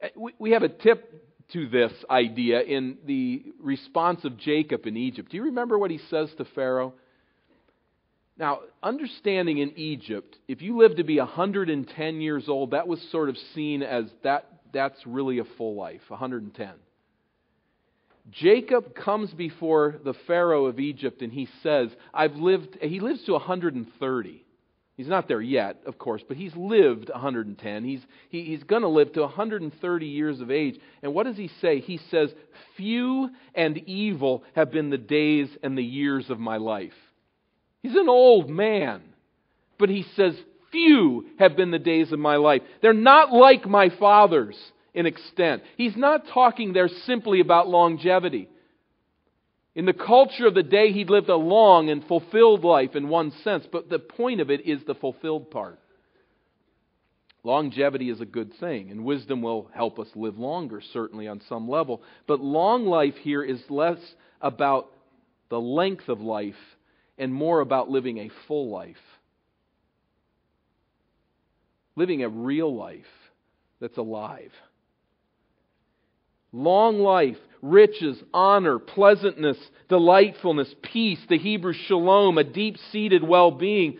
Eh, 0.00 0.10
we 0.38 0.52
have 0.52 0.62
a 0.62 0.68
tip 0.68 1.50
to 1.52 1.68
this 1.68 1.92
idea 2.08 2.60
in 2.60 2.98
the 3.06 3.42
response 3.58 4.24
of 4.24 4.36
Jacob 4.36 4.86
in 4.86 4.96
Egypt. 4.96 5.32
Do 5.32 5.36
you 5.36 5.42
remember 5.46 5.76
what 5.76 5.90
he 5.90 5.98
says 6.10 6.32
to 6.38 6.44
Pharaoh? 6.44 6.94
Now, 8.38 8.60
understanding 8.84 9.58
in 9.58 9.76
Egypt, 9.76 10.38
if 10.46 10.62
you 10.62 10.78
lived 10.78 10.98
to 10.98 11.04
be 11.04 11.18
110 11.18 12.20
years 12.20 12.48
old, 12.48 12.70
that 12.70 12.86
was 12.86 13.02
sort 13.10 13.30
of 13.30 13.36
seen 13.52 13.82
as 13.82 14.04
that 14.22 14.46
that's 14.72 15.04
really 15.08 15.40
a 15.40 15.44
full 15.58 15.74
life, 15.74 16.02
110. 16.06 16.68
Jacob 18.30 18.94
comes 18.94 19.32
before 19.32 19.96
the 20.04 20.14
Pharaoh 20.26 20.66
of 20.66 20.78
Egypt 20.78 21.22
and 21.22 21.32
he 21.32 21.48
says, 21.62 21.88
I've 22.14 22.36
lived, 22.36 22.78
he 22.80 23.00
lives 23.00 23.24
to 23.24 23.32
130. 23.32 24.44
He's 24.96 25.08
not 25.08 25.26
there 25.26 25.40
yet, 25.40 25.82
of 25.86 25.98
course, 25.98 26.22
but 26.26 26.36
he's 26.36 26.54
lived 26.54 27.08
110. 27.08 27.84
He's, 27.84 28.02
he, 28.28 28.44
he's 28.44 28.62
going 28.62 28.82
to 28.82 28.88
live 28.88 29.12
to 29.14 29.22
130 29.22 30.06
years 30.06 30.40
of 30.40 30.50
age. 30.50 30.78
And 31.02 31.14
what 31.14 31.24
does 31.24 31.36
he 31.36 31.50
say? 31.60 31.80
He 31.80 31.98
says, 32.10 32.30
Few 32.76 33.30
and 33.54 33.78
evil 33.78 34.44
have 34.54 34.70
been 34.70 34.90
the 34.90 34.98
days 34.98 35.48
and 35.62 35.76
the 35.76 35.82
years 35.82 36.28
of 36.30 36.38
my 36.38 36.58
life. 36.58 36.92
He's 37.82 37.96
an 37.96 38.08
old 38.08 38.50
man, 38.50 39.02
but 39.78 39.88
he 39.88 40.04
says, 40.14 40.36
Few 40.70 41.26
have 41.38 41.56
been 41.56 41.70
the 41.70 41.78
days 41.78 42.12
of 42.12 42.18
my 42.18 42.36
life. 42.36 42.62
They're 42.82 42.92
not 42.92 43.32
like 43.32 43.66
my 43.66 43.88
father's 43.98 44.56
in 44.94 45.06
extent. 45.06 45.62
He's 45.76 45.96
not 45.96 46.28
talking 46.32 46.72
there 46.72 46.88
simply 47.06 47.40
about 47.40 47.68
longevity. 47.68 48.48
In 49.74 49.86
the 49.86 49.94
culture 49.94 50.46
of 50.46 50.54
the 50.54 50.62
day, 50.62 50.92
he'd 50.92 51.08
lived 51.08 51.30
a 51.30 51.36
long 51.36 51.88
and 51.88 52.04
fulfilled 52.04 52.62
life 52.62 52.94
in 52.94 53.08
one 53.08 53.32
sense, 53.42 53.66
but 53.72 53.88
the 53.88 53.98
point 53.98 54.40
of 54.40 54.50
it 54.50 54.66
is 54.66 54.80
the 54.86 54.94
fulfilled 54.94 55.50
part. 55.50 55.78
Longevity 57.42 58.10
is 58.10 58.20
a 58.20 58.26
good 58.26 58.52
thing, 58.60 58.90
and 58.90 59.04
wisdom 59.04 59.42
will 59.42 59.70
help 59.74 59.98
us 59.98 60.08
live 60.14 60.38
longer, 60.38 60.80
certainly 60.92 61.26
on 61.26 61.40
some 61.48 61.68
level. 61.68 62.02
But 62.28 62.40
long 62.40 62.86
life 62.86 63.16
here 63.22 63.42
is 63.42 63.60
less 63.68 63.98
about 64.40 64.90
the 65.48 65.60
length 65.60 66.08
of 66.08 66.20
life 66.20 66.54
and 67.18 67.32
more 67.32 67.60
about 67.60 67.90
living 67.90 68.18
a 68.18 68.30
full 68.46 68.70
life. 68.70 68.96
Living 71.96 72.22
a 72.22 72.28
real 72.28 72.74
life 72.74 73.04
that's 73.80 73.98
alive. 73.98 74.52
Long 76.52 76.98
life 76.98 77.38
riches, 77.62 78.20
honor, 78.34 78.78
pleasantness, 78.78 79.56
delightfulness, 79.88 80.74
peace, 80.82 81.20
the 81.28 81.38
Hebrew 81.38 81.72
shalom, 81.72 82.36
a 82.36 82.44
deep 82.44 82.76
seated 82.90 83.22
well 83.22 83.52
being. 83.52 83.98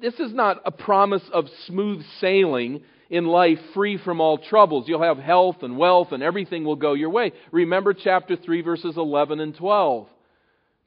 This 0.00 0.20
is 0.20 0.32
not 0.32 0.62
a 0.64 0.70
promise 0.70 1.22
of 1.32 1.46
smooth 1.66 2.04
sailing 2.20 2.82
in 3.08 3.26
life 3.26 3.58
free 3.74 3.98
from 3.98 4.20
all 4.20 4.38
troubles. 4.38 4.86
You'll 4.86 5.02
have 5.02 5.18
health 5.18 5.62
and 5.62 5.76
wealth 5.76 6.12
and 6.12 6.22
everything 6.22 6.64
will 6.64 6.76
go 6.76 6.92
your 6.92 7.10
way. 7.10 7.32
Remember 7.50 7.92
chapter 7.92 8.36
3, 8.36 8.62
verses 8.62 8.96
11 8.96 9.40
and 9.40 9.56
12. 9.56 10.06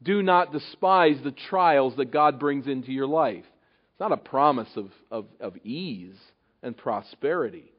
Do 0.02 0.22
not 0.22 0.52
despise 0.52 1.18
the 1.24 1.32
trials 1.32 1.96
that 1.98 2.12
God 2.12 2.40
brings 2.40 2.68
into 2.68 2.92
your 2.92 3.08
life. 3.08 3.46
It's 3.92 4.00
not 4.00 4.12
a 4.12 4.18
promise 4.18 4.70
of, 4.76 4.90
of, 5.12 5.26
of 5.40 5.58
ease 5.66 6.18
and 6.62 6.76
prosperity. 6.76 7.73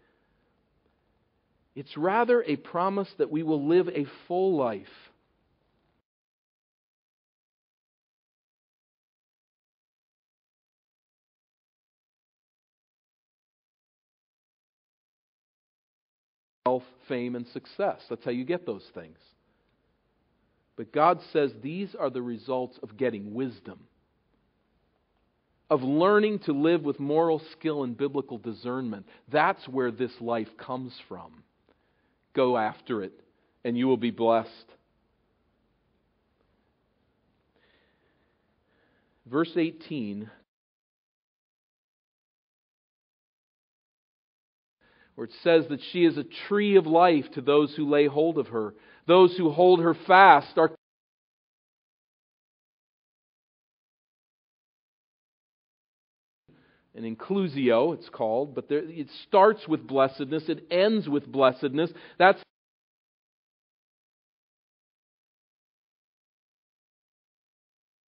It's 1.74 1.96
rather 1.96 2.42
a 2.42 2.56
promise 2.56 3.08
that 3.18 3.30
we 3.30 3.42
will 3.42 3.66
live 3.66 3.88
a 3.88 4.06
full 4.28 4.56
life. 4.56 4.86
wealth, 16.66 16.84
fame, 17.08 17.36
and 17.36 17.46
success. 17.48 18.00
That's 18.08 18.24
how 18.24 18.30
you 18.30 18.44
get 18.44 18.66
those 18.66 18.84
things. 18.94 19.18
But 20.76 20.92
God 20.92 21.20
says 21.32 21.52
these 21.62 21.94
are 21.94 22.10
the 22.10 22.22
results 22.22 22.78
of 22.82 22.96
getting 22.96 23.34
wisdom, 23.34 23.78
of 25.70 25.82
learning 25.82 26.40
to 26.40 26.52
live 26.52 26.82
with 26.82 26.98
moral 26.98 27.40
skill 27.52 27.84
and 27.84 27.96
biblical 27.96 28.38
discernment. 28.38 29.06
That's 29.30 29.68
where 29.68 29.90
this 29.90 30.12
life 30.20 30.48
comes 30.58 30.92
from. 31.08 31.44
Go 32.34 32.56
after 32.56 33.02
it, 33.02 33.12
and 33.64 33.78
you 33.78 33.86
will 33.86 33.96
be 33.96 34.10
blessed. 34.10 34.50
Verse 39.26 39.52
18 39.56 40.30
where 45.14 45.26
it 45.26 45.32
says 45.42 45.66
that 45.68 45.80
she 45.92 46.04
is 46.04 46.18
a 46.18 46.24
tree 46.48 46.76
of 46.76 46.86
life 46.86 47.30
to 47.34 47.40
those 47.40 47.74
who 47.76 47.88
lay 47.88 48.06
hold 48.06 48.38
of 48.38 48.48
her. 48.48 48.74
Those 49.06 49.36
who 49.36 49.50
hold 49.50 49.80
her 49.80 49.94
fast 49.94 50.58
are 50.58 50.72
an 56.94 57.02
inclusio, 57.02 57.94
it's 57.94 58.08
called, 58.08 58.54
but 58.54 58.68
there, 58.68 58.82
it 58.84 59.08
starts 59.26 59.66
with 59.66 59.86
blessedness, 59.86 60.44
it 60.48 60.66
ends 60.70 61.08
with 61.08 61.30
blessedness. 61.30 61.90
That's 62.18 62.40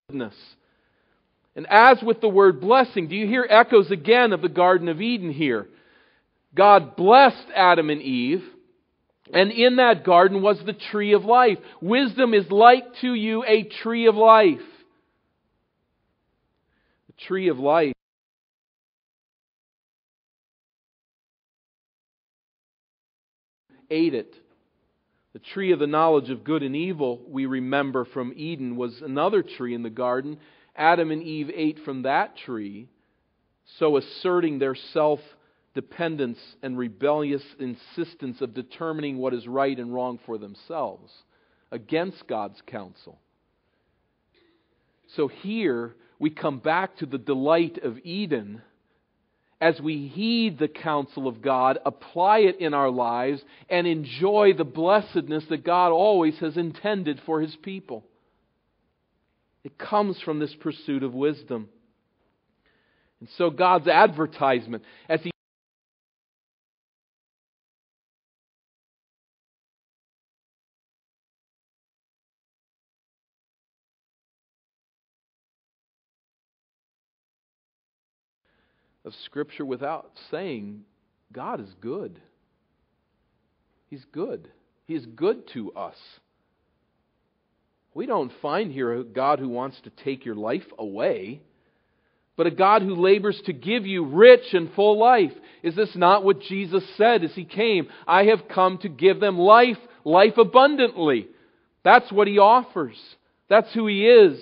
blessedness. 0.09 0.37
and 1.57 1.67
as 1.69 1.99
with 2.03 2.21
the 2.21 2.29
word 2.29 2.61
blessing, 2.61 3.09
do 3.09 3.17
you 3.17 3.27
hear 3.27 3.47
echoes 3.49 3.91
again 3.91 4.33
of 4.33 4.41
the 4.41 4.49
Garden 4.49 4.89
of 4.89 5.01
Eden 5.01 5.33
here? 5.33 5.67
God 6.55 6.97
blessed 6.97 7.49
Adam 7.55 7.91
and 7.91 8.01
Eve, 8.01 8.45
and 9.33 9.51
in 9.51 9.77
that 9.77 10.05
garden 10.05 10.43
was 10.43 10.59
the 10.65 10.73
tree 10.73 11.13
of 11.13 11.25
life. 11.25 11.59
Wisdom 11.81 12.35
is 12.35 12.49
like 12.51 12.85
to 13.01 13.13
you 13.13 13.45
a 13.45 13.65
tree 13.83 14.07
of 14.07 14.15
life. 14.15 14.61
The 17.09 17.25
tree 17.27 17.49
of 17.49 17.59
life. 17.59 17.93
Ate 23.91 24.15
it. 24.15 24.35
The 25.33 25.39
tree 25.39 25.73
of 25.73 25.79
the 25.79 25.87
knowledge 25.87 26.31
of 26.31 26.45
good 26.45 26.63
and 26.63 26.75
evil, 26.75 27.21
we 27.29 27.47
remember 27.47 28.05
from 28.07 28.33
Eden, 28.35 28.77
was 28.77 29.03
another 29.03 29.43
tree 29.43 29.75
in 29.75 29.83
the 29.83 29.91
garden. 29.91 30.39
Adam 30.75 31.11
and 31.11 31.23
Eve 31.23 31.51
ate 31.55 31.79
from 31.81 32.03
that 32.03 32.37
tree, 32.37 32.89
so 33.79 33.97
asserting 33.97 34.59
their 34.59 34.75
self 34.75 35.21
dependence 35.75 36.39
and 36.63 36.79
rebellious 36.79 37.43
insistence 37.61 38.41
of 38.41 38.55
determining 38.55 39.19
what 39.19 39.35
is 39.35 39.47
right 39.47 39.79
and 39.79 39.93
wrong 39.93 40.19
for 40.25 40.39
themselves 40.39 41.13
against 41.71 42.27
God's 42.27 42.61
counsel. 42.67 43.19
So 45.15 45.29
here 45.29 45.95
we 46.19 46.31
come 46.31 46.61
back 46.61 46.97
to 46.97 47.07
the 47.07 47.19
delight 47.19 47.79
of 47.83 47.99
Eden 48.05 48.63
as 49.61 49.81
we 49.81 50.09
heed 50.09 50.59
the 50.59 50.69
counsel 50.69 51.27
of 51.27 51.41
God, 51.41 51.79
apply 51.85 52.41
it 52.41 52.61
in 52.61 52.75
our 52.75 52.91
lives, 52.91 53.43
and 53.71 53.87
enjoy 53.87 54.53
the 54.53 54.65
blessedness 54.65 55.45
that 55.49 55.65
God 55.65 55.93
always 55.93 56.39
has 56.39 56.57
intended 56.57 57.21
for 57.25 57.41
His 57.41 57.57
people. 57.57 58.05
It 59.65 59.79
comes 59.79 60.21
from 60.21 60.39
this 60.39 60.55
pursuit 60.55 61.03
of 61.03 61.15
wisdom. 61.15 61.69
And 63.21 63.29
so 63.39 63.51
God's 63.51 63.89
advertisement, 63.89 64.85
as 65.09 65.23
He 65.23 65.31
of 79.07 79.15
Scripture 79.25 79.65
without 79.65 80.11
saying 80.31 80.83
God 81.33 81.61
is 81.61 81.73
good. 81.81 82.21
He's 83.89 84.05
good. 84.13 84.49
He 84.87 84.95
is 84.95 85.07
good 85.07 85.49
to 85.55 85.73
us. 85.73 85.97
We 87.95 88.07
don't 88.07 88.33
find 88.43 88.71
here 88.71 88.93
a 88.93 89.05
God 89.05 89.39
who 89.39 89.49
wants 89.49 89.81
to 89.85 89.91
take 89.91 90.27
your 90.27 90.35
life 90.35 90.67
away, 90.79 91.41
but 92.37 92.47
a 92.47 92.51
God 92.51 92.83
who 92.83 92.95
labors 92.95 93.41
to 93.47 93.53
give 93.53 93.87
you 93.87 94.05
rich 94.05 94.53
and 94.53 94.71
full 94.75 94.99
life. 94.99 95.33
Is 95.63 95.75
this 95.75 95.95
not 95.95 96.23
what 96.23 96.43
Jesus 96.43 96.85
said 96.97 97.25
as 97.25 97.33
He 97.35 97.45
came? 97.45 97.89
I 98.07 98.25
have 98.25 98.49
come 98.53 98.79
to 98.79 98.89
give 98.89 99.21
them 99.21 99.39
life, 99.39 99.79
life 100.05 100.37
abundantly. 100.37 101.29
That's 101.85 102.13
what 102.13 102.29
He 102.29 102.39
offers. 102.39 102.99
That's 103.49 103.73
who 103.73 103.87
He 103.87 104.07
is. 104.07 104.39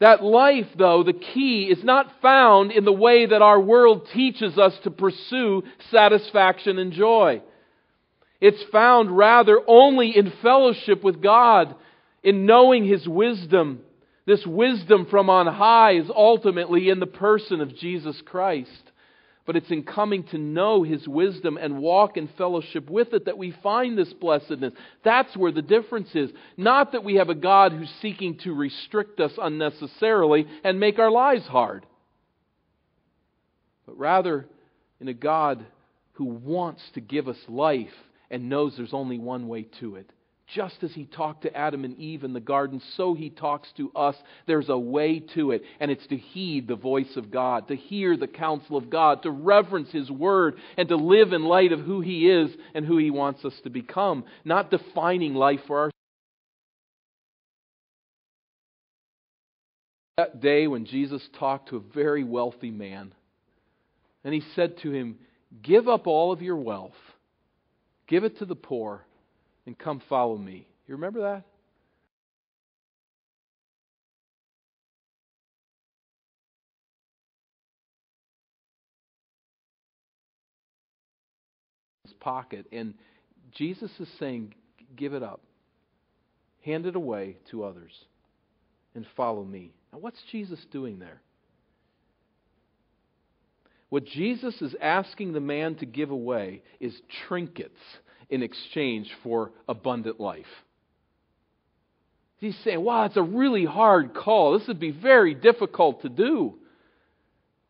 That 0.00 0.22
life, 0.22 0.66
though, 0.76 1.02
the 1.02 1.12
key 1.12 1.64
is 1.64 1.84
not 1.84 2.20
found 2.22 2.72
in 2.72 2.84
the 2.84 2.92
way 2.92 3.26
that 3.26 3.42
our 3.42 3.60
world 3.60 4.08
teaches 4.12 4.58
us 4.58 4.76
to 4.84 4.90
pursue 4.90 5.62
satisfaction 5.90 6.78
and 6.78 6.92
joy. 6.92 7.42
It's 8.40 8.62
found 8.72 9.16
rather 9.16 9.60
only 9.66 10.16
in 10.16 10.32
fellowship 10.42 11.04
with 11.04 11.22
God, 11.22 11.74
in 12.22 12.46
knowing 12.46 12.86
His 12.86 13.06
wisdom. 13.06 13.80
This 14.26 14.46
wisdom 14.46 15.06
from 15.10 15.28
on 15.28 15.46
high 15.46 15.96
is 15.96 16.10
ultimately 16.10 16.88
in 16.88 17.00
the 17.00 17.06
person 17.06 17.60
of 17.60 17.76
Jesus 17.76 18.20
Christ 18.24 18.89
but 19.50 19.56
it's 19.56 19.72
in 19.72 19.82
coming 19.82 20.22
to 20.22 20.38
know 20.38 20.84
His 20.84 21.08
wisdom 21.08 21.56
and 21.56 21.80
walk 21.80 22.16
in 22.16 22.28
fellowship 22.38 22.88
with 22.88 23.12
it 23.12 23.24
that 23.24 23.36
we 23.36 23.50
find 23.64 23.98
this 23.98 24.12
blessedness. 24.12 24.74
That's 25.02 25.36
where 25.36 25.50
the 25.50 25.60
difference 25.60 26.14
is. 26.14 26.30
Not 26.56 26.92
that 26.92 27.02
we 27.02 27.16
have 27.16 27.30
a 27.30 27.34
God 27.34 27.72
who's 27.72 27.92
seeking 28.00 28.38
to 28.44 28.54
restrict 28.54 29.18
us 29.18 29.32
unnecessarily 29.42 30.46
and 30.62 30.78
make 30.78 31.00
our 31.00 31.10
lives 31.10 31.48
hard, 31.48 31.84
but 33.86 33.98
rather 33.98 34.46
in 35.00 35.08
a 35.08 35.14
God 35.14 35.66
who 36.12 36.26
wants 36.26 36.82
to 36.94 37.00
give 37.00 37.26
us 37.26 37.38
life 37.48 37.88
and 38.30 38.48
knows 38.48 38.74
there's 38.76 38.94
only 38.94 39.18
one 39.18 39.48
way 39.48 39.66
to 39.80 39.96
it. 39.96 40.08
Just 40.54 40.82
as 40.82 40.92
he 40.92 41.04
talked 41.04 41.42
to 41.42 41.56
Adam 41.56 41.84
and 41.84 41.96
Eve 41.96 42.24
in 42.24 42.32
the 42.32 42.40
garden, 42.40 42.82
so 42.96 43.14
he 43.14 43.30
talks 43.30 43.68
to 43.76 43.92
us. 43.94 44.16
There's 44.46 44.68
a 44.68 44.78
way 44.78 45.20
to 45.34 45.52
it, 45.52 45.62
and 45.78 45.90
it's 45.90 46.06
to 46.08 46.16
heed 46.16 46.66
the 46.66 46.76
voice 46.76 47.16
of 47.16 47.30
God, 47.30 47.68
to 47.68 47.76
hear 47.76 48.16
the 48.16 48.26
counsel 48.26 48.76
of 48.76 48.90
God, 48.90 49.22
to 49.22 49.30
reverence 49.30 49.92
his 49.92 50.10
word, 50.10 50.56
and 50.76 50.88
to 50.88 50.96
live 50.96 51.32
in 51.32 51.44
light 51.44 51.70
of 51.70 51.80
who 51.80 52.00
he 52.00 52.28
is 52.28 52.50
and 52.74 52.84
who 52.84 52.98
he 52.98 53.10
wants 53.10 53.44
us 53.44 53.52
to 53.62 53.70
become, 53.70 54.24
not 54.44 54.70
defining 54.70 55.34
life 55.34 55.60
for 55.68 55.78
ourselves. 55.78 55.94
That 60.16 60.40
day 60.40 60.66
when 60.66 60.84
Jesus 60.84 61.22
talked 61.38 61.68
to 61.68 61.76
a 61.76 61.94
very 61.94 62.24
wealthy 62.24 62.70
man, 62.72 63.14
and 64.24 64.34
he 64.34 64.42
said 64.56 64.78
to 64.78 64.90
him, 64.90 65.18
Give 65.62 65.88
up 65.88 66.06
all 66.06 66.32
of 66.32 66.42
your 66.42 66.56
wealth, 66.56 66.92
give 68.08 68.24
it 68.24 68.38
to 68.38 68.44
the 68.44 68.56
poor 68.56 69.04
and 69.66 69.78
come 69.78 70.02
follow 70.08 70.36
me. 70.36 70.66
You 70.86 70.94
remember 70.94 71.20
that? 71.20 71.44
His 82.04 82.12
pocket, 82.14 82.66
and 82.72 82.94
Jesus 83.52 83.90
is 84.00 84.08
saying, 84.18 84.54
Give 84.96 85.14
it 85.14 85.22
up, 85.22 85.40
hand 86.64 86.86
it 86.86 86.96
away 86.96 87.36
to 87.50 87.62
others, 87.62 87.92
and 88.94 89.06
follow 89.16 89.44
me. 89.44 89.72
Now, 89.92 90.00
what's 90.00 90.20
Jesus 90.32 90.58
doing 90.72 90.98
there? 90.98 91.20
What 93.90 94.04
Jesus 94.04 94.60
is 94.62 94.74
asking 94.80 95.32
the 95.32 95.40
man 95.40 95.74
to 95.76 95.86
give 95.86 96.10
away 96.10 96.62
is 96.78 96.94
trinkets 97.28 97.78
in 98.30 98.42
exchange 98.42 99.10
for 99.22 99.52
abundant 99.68 100.20
life. 100.20 100.46
He's 102.38 102.56
saying, 102.64 102.82
wow, 102.82 103.04
it's 103.04 103.18
a 103.18 103.22
really 103.22 103.66
hard 103.66 104.14
call. 104.14 104.58
This 104.58 104.66
would 104.68 104.80
be 104.80 104.92
very 104.92 105.34
difficult 105.34 106.02
to 106.02 106.08
do. 106.08 106.54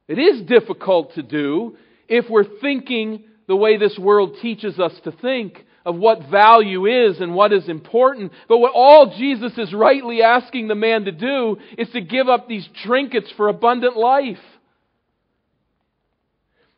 It 0.07 0.19
is 0.19 0.43
difficult 0.47 1.15
to 1.15 1.23
do 1.23 1.77
if 2.09 2.31
we're 2.31 2.61
thinking 2.61 3.25
the 3.49 3.57
way 3.57 3.79
this 3.79 3.99
world 3.99 4.37
teaches 4.41 4.79
us 4.79 4.93
to 5.05 5.13
think 5.13 5.65
of 5.85 5.97
what 5.97 6.31
value 6.31 6.87
is 6.87 7.21
and 7.21 7.35
what 7.35 7.53
is 7.53 7.69
important. 7.69 8.33
But 8.49 8.59
what 8.59 8.73
all 8.75 9.15
Jesus 9.19 9.53
is 9.59 9.73
rightly 9.73 10.23
asking 10.23 10.69
the 10.69 10.75
man 10.75 11.05
to 11.07 11.13
do 11.13 11.57
is 11.77 11.89
to 11.91 12.01
give 12.01 12.29
up 12.29 12.49
these 12.49 12.69
trinkets 12.85 13.33
for 13.37 13.49
abundant 13.49 13.97
life. 13.97 14.39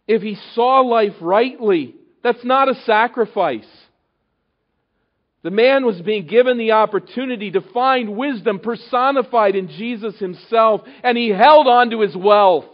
If 0.06 0.22
he 0.22 0.36
saw 0.54 0.80
life 0.80 1.14
rightly, 1.20 1.94
that's 2.22 2.44
not 2.44 2.68
a 2.68 2.74
sacrifice. 2.86 3.66
The 5.42 5.50
man 5.50 5.84
was 5.84 6.00
being 6.00 6.26
given 6.26 6.56
the 6.56 6.72
opportunity 6.72 7.50
to 7.50 7.60
find 7.60 8.16
wisdom 8.16 8.60
personified 8.60 9.56
in 9.56 9.68
Jesus 9.68 10.16
himself, 10.18 10.82
and 11.02 11.18
he 11.18 11.30
held 11.30 11.66
on 11.66 11.90
to 11.90 12.00
his 12.00 12.16
wealth. 12.16 12.66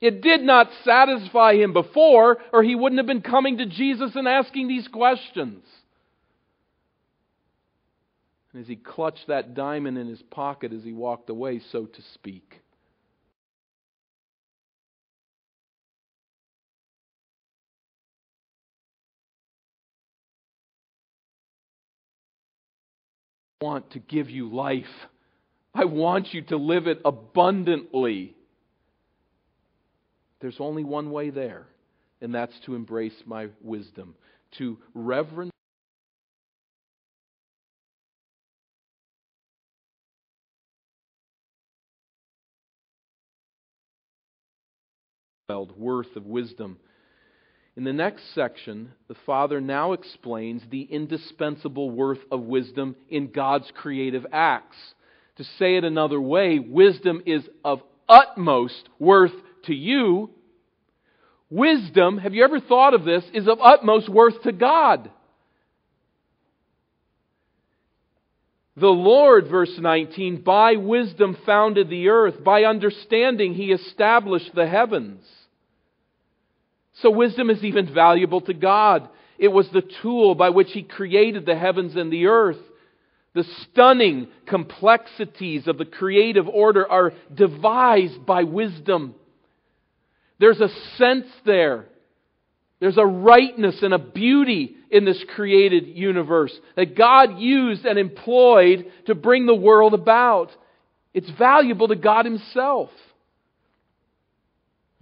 It 0.00 0.22
did 0.22 0.42
not 0.42 0.68
satisfy 0.84 1.54
him 1.54 1.72
before, 1.72 2.38
or 2.52 2.62
he 2.62 2.74
wouldn't 2.74 2.98
have 2.98 3.06
been 3.06 3.22
coming 3.22 3.58
to 3.58 3.66
Jesus 3.66 4.12
and 4.14 4.26
asking 4.26 4.68
these 4.68 4.88
questions. 4.88 5.64
And 8.52 8.62
as 8.62 8.68
he 8.68 8.76
clutched 8.76 9.26
that 9.28 9.54
diamond 9.54 9.98
in 9.98 10.06
his 10.06 10.22
pocket 10.22 10.72
as 10.72 10.84
he 10.84 10.92
walked 10.92 11.28
away, 11.28 11.60
so 11.72 11.86
to 11.86 12.02
speak, 12.14 12.60
want 23.64 23.92
to 23.92 23.98
give 23.98 24.28
you 24.28 24.54
life. 24.54 24.84
I 25.74 25.86
want 25.86 26.34
you 26.34 26.42
to 26.42 26.58
live 26.58 26.86
it 26.86 27.00
abundantly. 27.02 28.36
There's 30.42 30.58
only 30.58 30.84
one 30.84 31.10
way 31.10 31.30
there, 31.30 31.66
and 32.20 32.34
that's 32.34 32.52
to 32.66 32.74
embrace 32.74 33.14
my 33.24 33.48
wisdom, 33.62 34.16
to 34.58 34.76
reverence. 34.92 35.50
worth 45.76 46.16
of 46.16 46.26
wisdom. 46.26 46.78
In 47.76 47.82
the 47.82 47.92
next 47.92 48.34
section, 48.34 48.92
the 49.08 49.16
Father 49.26 49.60
now 49.60 49.92
explains 49.92 50.62
the 50.70 50.82
indispensable 50.82 51.90
worth 51.90 52.20
of 52.30 52.42
wisdom 52.42 52.94
in 53.08 53.32
God's 53.32 53.70
creative 53.74 54.24
acts. 54.32 54.76
To 55.36 55.44
say 55.58 55.76
it 55.76 55.84
another 55.84 56.20
way, 56.20 56.60
wisdom 56.60 57.22
is 57.26 57.42
of 57.64 57.82
utmost 58.08 58.88
worth 59.00 59.32
to 59.64 59.74
you. 59.74 60.30
Wisdom, 61.50 62.18
have 62.18 62.32
you 62.32 62.44
ever 62.44 62.60
thought 62.60 62.94
of 62.94 63.04
this, 63.04 63.24
is 63.32 63.48
of 63.48 63.58
utmost 63.60 64.08
worth 64.08 64.40
to 64.42 64.52
God. 64.52 65.10
The 68.76 68.86
Lord, 68.86 69.48
verse 69.48 69.76
19, 69.78 70.42
by 70.42 70.76
wisdom 70.76 71.36
founded 71.46 71.88
the 71.88 72.08
earth, 72.08 72.42
by 72.42 72.64
understanding 72.64 73.54
he 73.54 73.72
established 73.72 74.52
the 74.54 74.66
heavens. 74.66 75.24
So 76.94 77.10
wisdom 77.10 77.50
is 77.50 77.62
even 77.64 77.92
valuable 77.92 78.40
to 78.42 78.54
God. 78.54 79.08
It 79.38 79.48
was 79.48 79.68
the 79.70 79.82
tool 80.02 80.34
by 80.34 80.50
which 80.50 80.72
he 80.72 80.82
created 80.82 81.44
the 81.44 81.56
heavens 81.56 81.96
and 81.96 82.12
the 82.12 82.26
earth. 82.26 82.60
The 83.34 83.44
stunning 83.62 84.28
complexities 84.46 85.66
of 85.66 85.76
the 85.76 85.84
creative 85.84 86.48
order 86.48 86.88
are 86.88 87.12
devised 87.34 88.24
by 88.24 88.44
wisdom. 88.44 89.16
There's 90.38 90.60
a 90.60 90.68
sense 90.96 91.26
there. 91.44 91.86
There's 92.78 92.98
a 92.98 93.06
rightness 93.06 93.82
and 93.82 93.94
a 93.94 93.98
beauty 93.98 94.76
in 94.90 95.04
this 95.04 95.22
created 95.34 95.88
universe 95.88 96.52
that 96.76 96.96
God 96.96 97.38
used 97.38 97.84
and 97.84 97.98
employed 97.98 98.86
to 99.06 99.14
bring 99.14 99.46
the 99.46 99.54
world 99.54 99.94
about. 99.94 100.50
It's 101.12 101.30
valuable 101.30 101.88
to 101.88 101.96
God 101.96 102.24
Himself. 102.24 102.90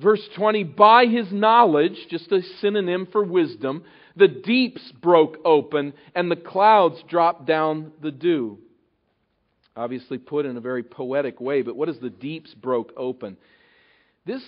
Verse 0.02 0.26
20, 0.36 0.64
by 0.64 1.06
his 1.06 1.30
knowledge, 1.30 1.96
just 2.10 2.32
a 2.32 2.42
synonym 2.60 3.06
for 3.12 3.22
wisdom, 3.22 3.84
the 4.16 4.28
deeps 4.28 4.82
broke 5.00 5.38
open 5.44 5.92
and 6.14 6.30
the 6.30 6.36
clouds 6.36 7.02
dropped 7.08 7.46
down 7.46 7.92
the 8.02 8.10
dew. 8.10 8.58
Obviously, 9.76 10.18
put 10.18 10.44
in 10.44 10.56
a 10.56 10.60
very 10.60 10.82
poetic 10.82 11.40
way, 11.40 11.62
but 11.62 11.76
what 11.76 11.86
does 11.86 12.00
the 12.00 12.10
deeps 12.10 12.52
broke 12.54 12.92
open? 12.96 13.36
This 14.26 14.42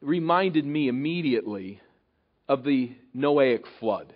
reminded 0.00 0.66
me 0.66 0.88
immediately 0.88 1.80
of 2.48 2.64
the 2.64 2.92
Noahic 3.16 3.64
flood. 3.78 4.12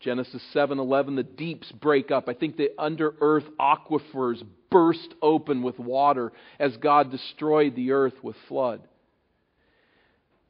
Genesis 0.00 0.42
7:11 0.52 1.16
the 1.16 1.22
deeps 1.22 1.70
break 1.72 2.10
up. 2.10 2.28
I 2.28 2.34
think 2.34 2.56
the 2.56 2.70
under 2.78 3.14
earth 3.20 3.48
aquifers 3.58 4.42
burst 4.70 5.14
open 5.22 5.62
with 5.62 5.78
water 5.78 6.32
as 6.58 6.76
God 6.76 7.10
destroyed 7.10 7.74
the 7.74 7.92
earth 7.92 8.22
with 8.22 8.36
flood. 8.48 8.82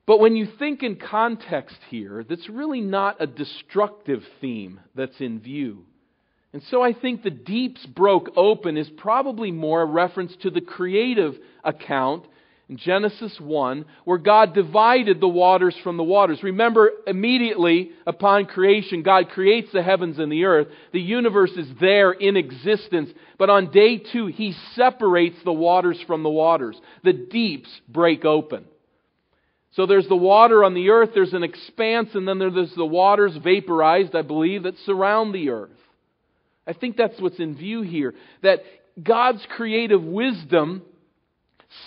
But 0.06 0.20
when 0.20 0.34
you 0.34 0.46
think 0.58 0.82
in 0.82 0.96
context 0.96 1.76
here, 1.88 2.24
that's 2.28 2.48
really 2.48 2.80
not 2.80 3.16
a 3.20 3.26
destructive 3.26 4.24
theme 4.40 4.80
that's 4.94 5.20
in 5.20 5.40
view. 5.40 5.84
And 6.52 6.62
so 6.64 6.82
I 6.82 6.92
think 6.92 7.22
the 7.22 7.30
deeps 7.30 7.84
broke 7.86 8.30
open 8.36 8.76
is 8.76 8.90
probably 8.90 9.50
more 9.52 9.82
a 9.82 9.86
reference 9.86 10.34
to 10.42 10.50
the 10.50 10.60
creative 10.60 11.38
account 11.64 12.26
in 12.68 12.76
Genesis 12.76 13.38
1, 13.40 13.84
where 14.04 14.18
God 14.18 14.54
divided 14.54 15.20
the 15.20 15.28
waters 15.28 15.74
from 15.82 15.96
the 15.96 16.02
waters. 16.02 16.42
Remember, 16.42 16.90
immediately 17.06 17.90
upon 18.06 18.46
creation, 18.46 19.02
God 19.02 19.30
creates 19.30 19.72
the 19.72 19.82
heavens 19.82 20.18
and 20.18 20.30
the 20.30 20.44
earth. 20.44 20.68
The 20.92 21.00
universe 21.00 21.52
is 21.52 21.68
there 21.80 22.12
in 22.12 22.36
existence. 22.36 23.10
But 23.38 23.50
on 23.50 23.70
day 23.70 23.98
two, 23.98 24.26
He 24.26 24.54
separates 24.74 25.36
the 25.44 25.52
waters 25.52 26.00
from 26.06 26.22
the 26.22 26.30
waters. 26.30 26.80
The 27.02 27.12
deeps 27.12 27.70
break 27.88 28.24
open. 28.24 28.64
So 29.72 29.86
there's 29.86 30.08
the 30.08 30.16
water 30.16 30.64
on 30.64 30.74
the 30.74 30.90
earth, 30.90 31.10
there's 31.14 31.32
an 31.32 31.42
expanse, 31.42 32.10
and 32.14 32.28
then 32.28 32.38
there's 32.38 32.74
the 32.74 32.84
waters 32.84 33.36
vaporized, 33.42 34.14
I 34.14 34.22
believe, 34.22 34.64
that 34.64 34.76
surround 34.84 35.34
the 35.34 35.50
earth. 35.50 35.70
I 36.66 36.74
think 36.74 36.96
that's 36.96 37.20
what's 37.20 37.40
in 37.40 37.56
view 37.56 37.82
here. 37.82 38.14
That 38.42 38.60
God's 39.02 39.44
creative 39.56 40.02
wisdom 40.02 40.82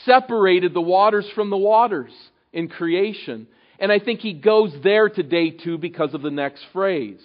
separated 0.03 0.73
the 0.73 0.81
waters 0.81 1.29
from 1.35 1.51
the 1.51 1.57
waters 1.57 2.11
in 2.51 2.69
creation. 2.69 3.47
And 3.79 3.91
I 3.91 3.99
think 3.99 4.21
he 4.21 4.33
goes 4.33 4.73
there 4.83 5.09
today 5.09 5.51
too 5.51 5.77
because 5.77 6.13
of 6.13 6.23
the 6.23 6.31
next 6.31 6.65
phrase. 6.73 7.21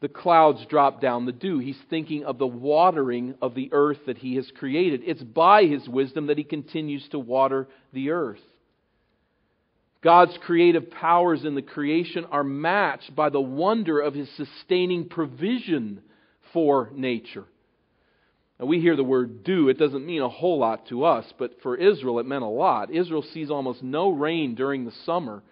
The 0.00 0.08
clouds 0.08 0.64
drop 0.68 1.00
down 1.00 1.26
the 1.26 1.32
dew. 1.32 1.58
He's 1.58 1.78
thinking 1.90 2.24
of 2.24 2.38
the 2.38 2.46
watering 2.46 3.34
of 3.42 3.54
the 3.54 3.70
earth 3.72 3.98
that 4.06 4.18
he 4.18 4.36
has 4.36 4.50
created. 4.58 5.02
It's 5.04 5.22
by 5.22 5.64
his 5.64 5.86
wisdom 5.88 6.26
that 6.26 6.38
he 6.38 6.44
continues 6.44 7.06
to 7.08 7.18
water 7.18 7.68
the 7.92 8.10
earth. 8.10 8.40
God's 10.06 10.38
creative 10.42 10.88
powers 10.88 11.44
in 11.44 11.56
the 11.56 11.62
creation 11.62 12.26
are 12.26 12.44
matched 12.44 13.16
by 13.16 13.28
the 13.28 13.40
wonder 13.40 13.98
of 13.98 14.14
His 14.14 14.28
sustaining 14.36 15.08
provision 15.08 16.00
for 16.52 16.90
nature. 16.94 17.44
Now, 18.60 18.66
we 18.66 18.80
hear 18.80 18.94
the 18.94 19.02
word 19.02 19.42
dew. 19.42 19.68
It 19.68 19.80
doesn't 19.80 20.06
mean 20.06 20.22
a 20.22 20.28
whole 20.28 20.60
lot 20.60 20.86
to 20.90 21.04
us, 21.04 21.24
but 21.40 21.60
for 21.60 21.74
Israel, 21.74 22.20
it 22.20 22.26
meant 22.26 22.44
a 22.44 22.46
lot. 22.46 22.92
Israel 22.92 23.24
sees 23.34 23.50
almost 23.50 23.82
no 23.82 24.10
rain 24.10 24.54
during 24.54 24.84
the 24.84 24.92
summer, 25.04 25.42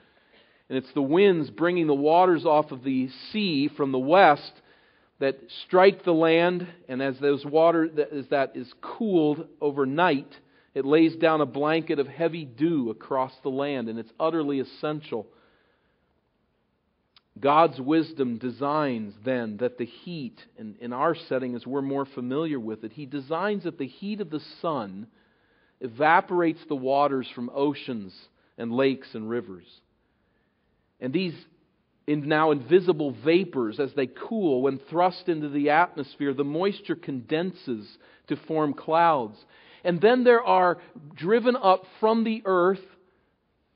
and 0.68 0.78
it's 0.78 0.92
the 0.94 1.02
winds 1.02 1.50
bringing 1.50 1.88
the 1.88 1.92
waters 1.92 2.44
off 2.44 2.70
of 2.70 2.84
the 2.84 3.08
sea 3.32 3.68
from 3.76 3.90
the 3.90 3.98
west 3.98 4.52
that 5.18 5.36
strike 5.66 6.04
the 6.04 6.14
land, 6.14 6.64
and 6.88 7.02
as 7.02 7.18
those 7.18 7.44
water 7.44 7.90
as 8.12 8.28
that 8.28 8.52
is 8.54 8.72
cooled 8.80 9.48
overnight, 9.60 10.32
it 10.74 10.84
lays 10.84 11.14
down 11.16 11.40
a 11.40 11.46
blanket 11.46 11.98
of 11.98 12.08
heavy 12.08 12.44
dew 12.44 12.90
across 12.90 13.32
the 13.42 13.48
land, 13.48 13.88
and 13.88 13.98
it's 13.98 14.12
utterly 14.18 14.60
essential. 14.60 15.26
God's 17.38 17.80
wisdom 17.80 18.38
designs 18.38 19.14
then 19.24 19.56
that 19.58 19.78
the 19.78 19.86
heat, 19.86 20.38
and 20.58 20.76
in 20.78 20.92
our 20.92 21.14
setting 21.14 21.54
as 21.54 21.66
we're 21.66 21.82
more 21.82 22.06
familiar 22.06 22.60
with 22.60 22.84
it, 22.84 22.92
He 22.92 23.06
designs 23.06 23.64
that 23.64 23.78
the 23.78 23.86
heat 23.86 24.20
of 24.20 24.30
the 24.30 24.42
sun 24.60 25.06
evaporates 25.80 26.60
the 26.68 26.76
waters 26.76 27.28
from 27.34 27.50
oceans 27.54 28.14
and 28.56 28.72
lakes 28.72 29.08
and 29.14 29.28
rivers. 29.28 29.66
And 31.00 31.12
these 31.12 31.34
in 32.06 32.28
now 32.28 32.50
invisible 32.50 33.16
vapors, 33.24 33.80
as 33.80 33.92
they 33.94 34.06
cool, 34.06 34.62
when 34.62 34.78
thrust 34.90 35.28
into 35.28 35.48
the 35.48 35.70
atmosphere, 35.70 36.34
the 36.34 36.44
moisture 36.44 36.96
condenses 36.96 37.86
to 38.28 38.36
form 38.36 38.74
clouds. 38.74 39.36
And 39.84 40.00
then 40.00 40.24
there 40.24 40.42
are 40.42 40.78
driven 41.14 41.56
up 41.56 41.84
from 42.00 42.24
the 42.24 42.42
earth 42.46 42.80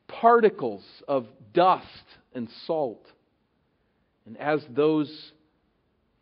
particles 0.09 0.83
of 1.07 1.27
dust 1.53 1.85
and 2.35 2.49
salt. 2.67 3.07
And 4.27 4.37
as 4.39 4.61
those 4.71 5.33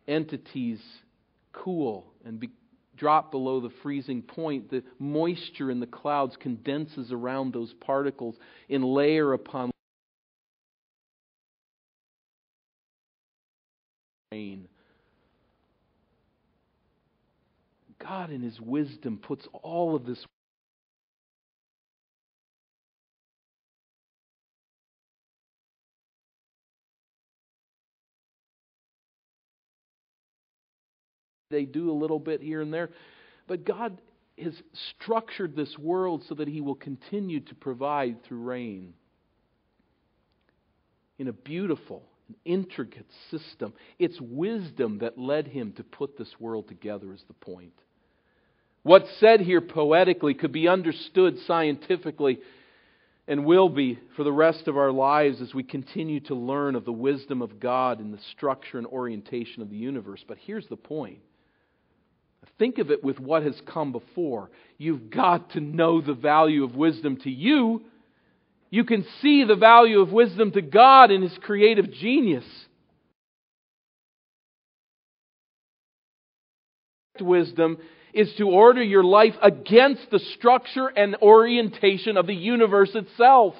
entities 0.07 0.81
cool 1.53 2.05
and 2.25 2.39
be, 2.39 2.49
drop 2.97 3.31
below 3.31 3.61
the 3.61 3.71
freezing 3.81 4.21
point, 4.21 4.69
the 4.69 4.83
moisture 4.99 5.71
in 5.71 5.79
the 5.79 5.87
clouds 5.87 6.35
condenses 6.37 7.11
around 7.11 7.53
those 7.53 7.73
particles 7.79 8.35
in 8.67 8.81
layer 8.83 9.33
upon 9.33 9.71
rain. 14.31 14.67
God, 18.07 18.31
in 18.31 18.41
His 18.41 18.59
wisdom, 18.61 19.17
puts 19.17 19.45
all 19.51 19.95
of 19.95 20.05
this 20.05 20.23
they 31.49 31.65
do 31.65 31.91
a 31.91 31.93
little 31.93 32.19
bit 32.19 32.41
here 32.41 32.61
and 32.61 32.73
there. 32.73 32.89
But 33.47 33.65
God 33.65 34.01
has 34.37 34.53
structured 34.93 35.55
this 35.55 35.77
world 35.77 36.23
so 36.29 36.35
that 36.35 36.47
He 36.47 36.61
will 36.61 36.75
continue 36.75 37.39
to 37.41 37.55
provide 37.55 38.23
through 38.23 38.41
rain 38.41 38.93
in 41.19 41.27
a 41.27 41.33
beautiful, 41.33 42.03
intricate 42.45 43.07
system. 43.31 43.73
It's 43.99 44.19
wisdom 44.21 44.99
that 44.99 45.17
led 45.17 45.47
Him 45.47 45.73
to 45.73 45.83
put 45.83 46.17
this 46.17 46.33
world 46.39 46.67
together, 46.67 47.13
is 47.13 47.23
the 47.27 47.33
point. 47.33 47.73
What's 48.87 49.09
said 49.19 49.41
here 49.41 49.59
poetically 49.59 50.33
could 50.33 50.53
be 50.53 50.69
understood 50.69 51.39
scientifically 51.45 52.39
and 53.27 53.43
will 53.43 53.67
be 53.67 53.99
for 54.15 54.23
the 54.23 54.31
rest 54.31 54.69
of 54.69 54.77
our 54.77 54.93
lives 54.93 55.41
as 55.41 55.53
we 55.53 55.63
continue 55.63 56.21
to 56.21 56.35
learn 56.35 56.73
of 56.73 56.85
the 56.85 56.93
wisdom 56.93 57.41
of 57.41 57.59
God 57.59 57.99
in 57.99 58.13
the 58.13 58.19
structure 58.31 58.77
and 58.77 58.87
orientation 58.87 59.61
of 59.61 59.69
the 59.69 59.75
universe. 59.75 60.23
But 60.25 60.37
here's 60.37 60.67
the 60.67 60.77
point 60.77 61.19
think 62.57 62.77
of 62.77 62.89
it 62.89 63.03
with 63.03 63.19
what 63.19 63.43
has 63.43 63.61
come 63.67 63.91
before. 63.91 64.49
You've 64.77 65.09
got 65.09 65.51
to 65.51 65.59
know 65.59 65.99
the 65.99 66.13
value 66.13 66.63
of 66.63 66.73
wisdom 66.73 67.17
to 67.23 67.29
you. 67.29 67.81
You 68.69 68.85
can 68.85 69.05
see 69.21 69.43
the 69.43 69.57
value 69.57 69.99
of 69.99 70.13
wisdom 70.13 70.53
to 70.53 70.61
God 70.61 71.11
in 71.11 71.23
His 71.23 71.37
creative 71.41 71.91
genius. 71.91 72.45
Wisdom 77.19 77.79
is 78.13 78.33
to 78.37 78.49
order 78.49 78.81
your 78.81 79.03
life 79.03 79.35
against 79.41 80.09
the 80.11 80.19
structure 80.19 80.87
and 80.87 81.15
orientation 81.21 82.17
of 82.17 82.27
the 82.27 82.35
universe 82.35 82.91
itself. 82.95 83.53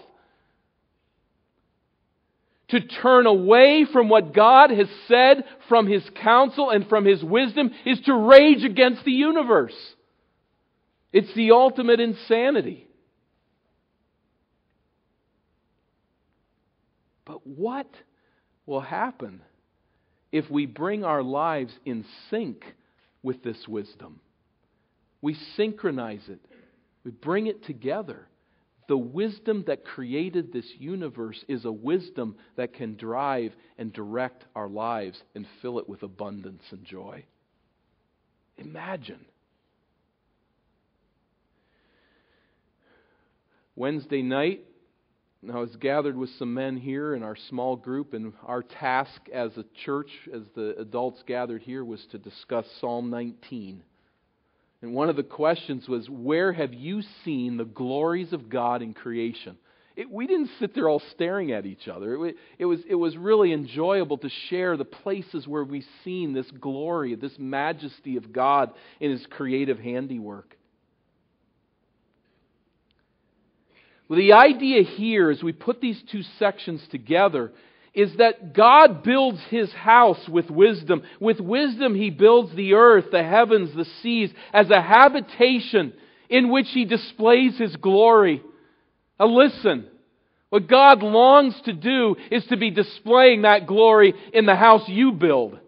To 2.69 2.81
turn 2.81 3.27
away 3.27 3.85
from 3.91 4.09
what 4.09 4.33
God 4.33 4.71
has 4.71 4.87
said 5.07 5.45
from 5.69 5.87
His 5.87 6.03
counsel 6.21 6.69
and 6.69 6.87
from 6.87 7.05
His 7.05 7.23
wisdom 7.23 7.71
is 7.85 8.01
to 8.01 8.13
rage 8.13 8.63
against 8.63 9.05
the 9.05 9.11
universe. 9.11 9.75
It's 11.13 11.33
the 11.33 11.51
ultimate 11.51 11.99
insanity. 11.99 12.87
But 17.25 17.45
what 17.45 17.87
will 18.65 18.81
happen 18.81 19.41
if 20.31 20.49
we 20.49 20.65
bring 20.65 21.03
our 21.03 21.23
lives 21.23 21.73
in 21.85 22.05
sync 22.29 22.63
with 23.23 23.43
this 23.43 23.67
wisdom? 23.67 24.19
We 25.21 25.35
synchronize 25.55 26.27
it, 26.27 26.39
we 27.03 27.11
bring 27.11 27.47
it 27.47 27.63
together. 27.63 28.27
The 28.87 28.97
wisdom 28.97 29.65
that 29.67 29.83
created 29.83 30.53
this 30.53 30.71
universe 30.77 31.43
is 31.49 31.65
a 31.65 31.71
wisdom 31.71 32.37
that 32.55 32.73
can 32.73 32.95
drive 32.95 33.53
and 33.77 33.91
direct 33.91 34.45
our 34.55 34.69
lives 34.69 35.21
and 35.35 35.45
fill 35.61 35.79
it 35.79 35.89
with 35.89 36.03
abundance 36.03 36.63
and 36.71 36.85
joy. 36.85 37.25
Imagine. 38.57 39.25
Wednesday 43.75 44.21
night, 44.21 44.61
I 45.53 45.59
was 45.59 45.75
gathered 45.75 46.17
with 46.17 46.31
some 46.39 46.53
men 46.53 46.77
here 46.77 47.13
in 47.13 47.21
our 47.21 47.35
small 47.35 47.75
group, 47.75 48.13
and 48.13 48.33
our 48.43 48.63
task 48.63 49.21
as 49.31 49.55
a 49.55 49.65
church, 49.85 50.09
as 50.33 50.41
the 50.55 50.75
adults 50.79 51.21
gathered 51.27 51.61
here, 51.61 51.85
was 51.85 52.03
to 52.07 52.17
discuss 52.17 52.65
Psalm 52.81 53.09
19. 53.11 53.83
And 54.81 54.93
one 54.93 55.09
of 55.09 55.15
the 55.15 55.23
questions 55.23 55.87
was, 55.87 56.09
Where 56.09 56.53
have 56.53 56.73
you 56.73 57.01
seen 57.23 57.57
the 57.57 57.65
glories 57.65 58.33
of 58.33 58.49
God 58.49 58.81
in 58.81 58.93
creation? 58.93 59.57
It, 59.95 60.11
we 60.11 60.27
didn't 60.27 60.51
sit 60.59 60.75
there 60.75 60.87
all 60.87 61.01
staring 61.13 61.51
at 61.51 61.65
each 61.65 61.87
other. 61.87 62.27
It, 62.27 62.35
it, 62.59 62.65
was, 62.65 62.81
it 62.87 62.93
was 62.93 63.17
really 63.17 63.51
enjoyable 63.51 64.19
to 64.19 64.29
share 64.49 64.77
the 64.77 64.85
places 64.85 65.47
where 65.47 65.63
we've 65.63 65.87
seen 66.03 66.33
this 66.33 66.49
glory, 66.51 67.15
this 67.15 67.37
majesty 67.39 68.15
of 68.15 68.31
God 68.31 68.71
in 68.99 69.09
His 69.09 69.25
creative 69.31 69.79
handiwork. 69.79 70.55
Well, 74.07 74.19
the 74.19 74.33
idea 74.33 74.83
here, 74.83 75.31
as 75.31 75.41
we 75.41 75.51
put 75.51 75.81
these 75.81 76.01
two 76.11 76.21
sections 76.37 76.81
together, 76.91 77.51
is 77.97 78.15
that 78.17 78.53
God 78.53 79.01
builds 79.01 79.39
his 79.49 79.73
house 79.73 80.29
with 80.29 80.51
wisdom. 80.51 81.01
With 81.19 81.39
wisdom, 81.39 81.95
he 81.95 82.11
builds 82.11 82.55
the 82.55 82.75
earth, 82.75 83.05
the 83.11 83.23
heavens, 83.23 83.75
the 83.75 83.87
seas, 84.03 84.29
as 84.53 84.69
a 84.69 84.79
habitation 84.79 85.93
in 86.29 86.51
which 86.51 86.67
he 86.69 86.85
displays 86.85 87.57
his 87.57 87.75
glory. 87.75 88.43
Now, 89.19 89.27
listen. 89.27 89.87
What 90.49 90.69
God 90.69 91.03
longs 91.03 91.59
to 91.65 91.73
do 91.73 92.15
is 92.31 92.45
to 92.45 92.55
be 92.55 92.69
displaying 92.69 93.41
that 93.41 93.67
glory 93.67 94.13
in 94.31 94.45
the 94.45 94.55
house 94.55 94.87
you 94.87 95.11
build. 95.11 95.59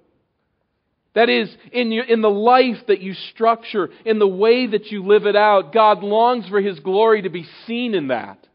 That 1.15 1.29
is, 1.29 1.53
in, 1.73 1.91
your, 1.91 2.05
in 2.05 2.21
the 2.21 2.29
life 2.29 2.77
that 2.87 3.01
you 3.01 3.13
structure, 3.13 3.89
in 4.05 4.19
the 4.19 4.27
way 4.27 4.67
that 4.67 4.85
you 4.85 5.03
live 5.03 5.25
it 5.25 5.35
out. 5.35 5.73
God 5.73 6.01
longs 6.01 6.47
for 6.47 6.61
His 6.61 6.79
glory 6.79 7.23
to 7.23 7.29
be 7.29 7.45
seen 7.65 7.93
in 7.93 8.07
that 8.07 8.45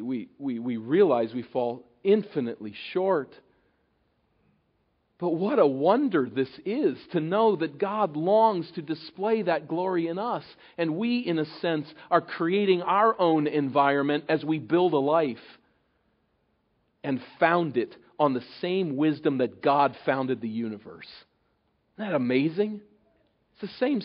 we, 0.00 0.28
we, 0.38 0.58
we, 0.58 0.76
realize 0.76 1.34
we 1.34 1.42
fall 1.42 1.84
infinitely 2.02 2.74
short. 2.92 3.32
But 5.18 5.30
what 5.30 5.58
a 5.58 5.66
wonder 5.66 6.28
this 6.28 6.48
is 6.64 6.98
to 7.12 7.20
know 7.20 7.56
that 7.56 7.78
God 7.78 8.16
longs 8.16 8.70
to 8.72 8.82
display 8.82 9.42
that 9.42 9.68
glory 9.68 10.08
in 10.08 10.18
us. 10.18 10.44
And 10.76 10.96
we, 10.96 11.18
in 11.18 11.38
a 11.38 11.44
sense, 11.60 11.86
are 12.10 12.20
creating 12.20 12.82
our 12.82 13.18
own 13.20 13.46
environment 13.46 14.24
as 14.28 14.44
we 14.44 14.58
build 14.58 14.94
a 14.94 14.98
life 14.98 15.38
and 17.04 17.20
found 17.38 17.76
it 17.76 17.94
on 18.18 18.34
the 18.34 18.44
same 18.60 18.96
wisdom 18.96 19.38
that 19.38 19.62
God 19.62 19.96
founded 20.06 20.40
the 20.40 20.48
universe. 20.48 21.08
Isn't 21.96 22.10
that 22.10 22.16
amazing? 22.16 22.80
It's 23.52 23.72
the 23.72 23.78
same 23.78 24.00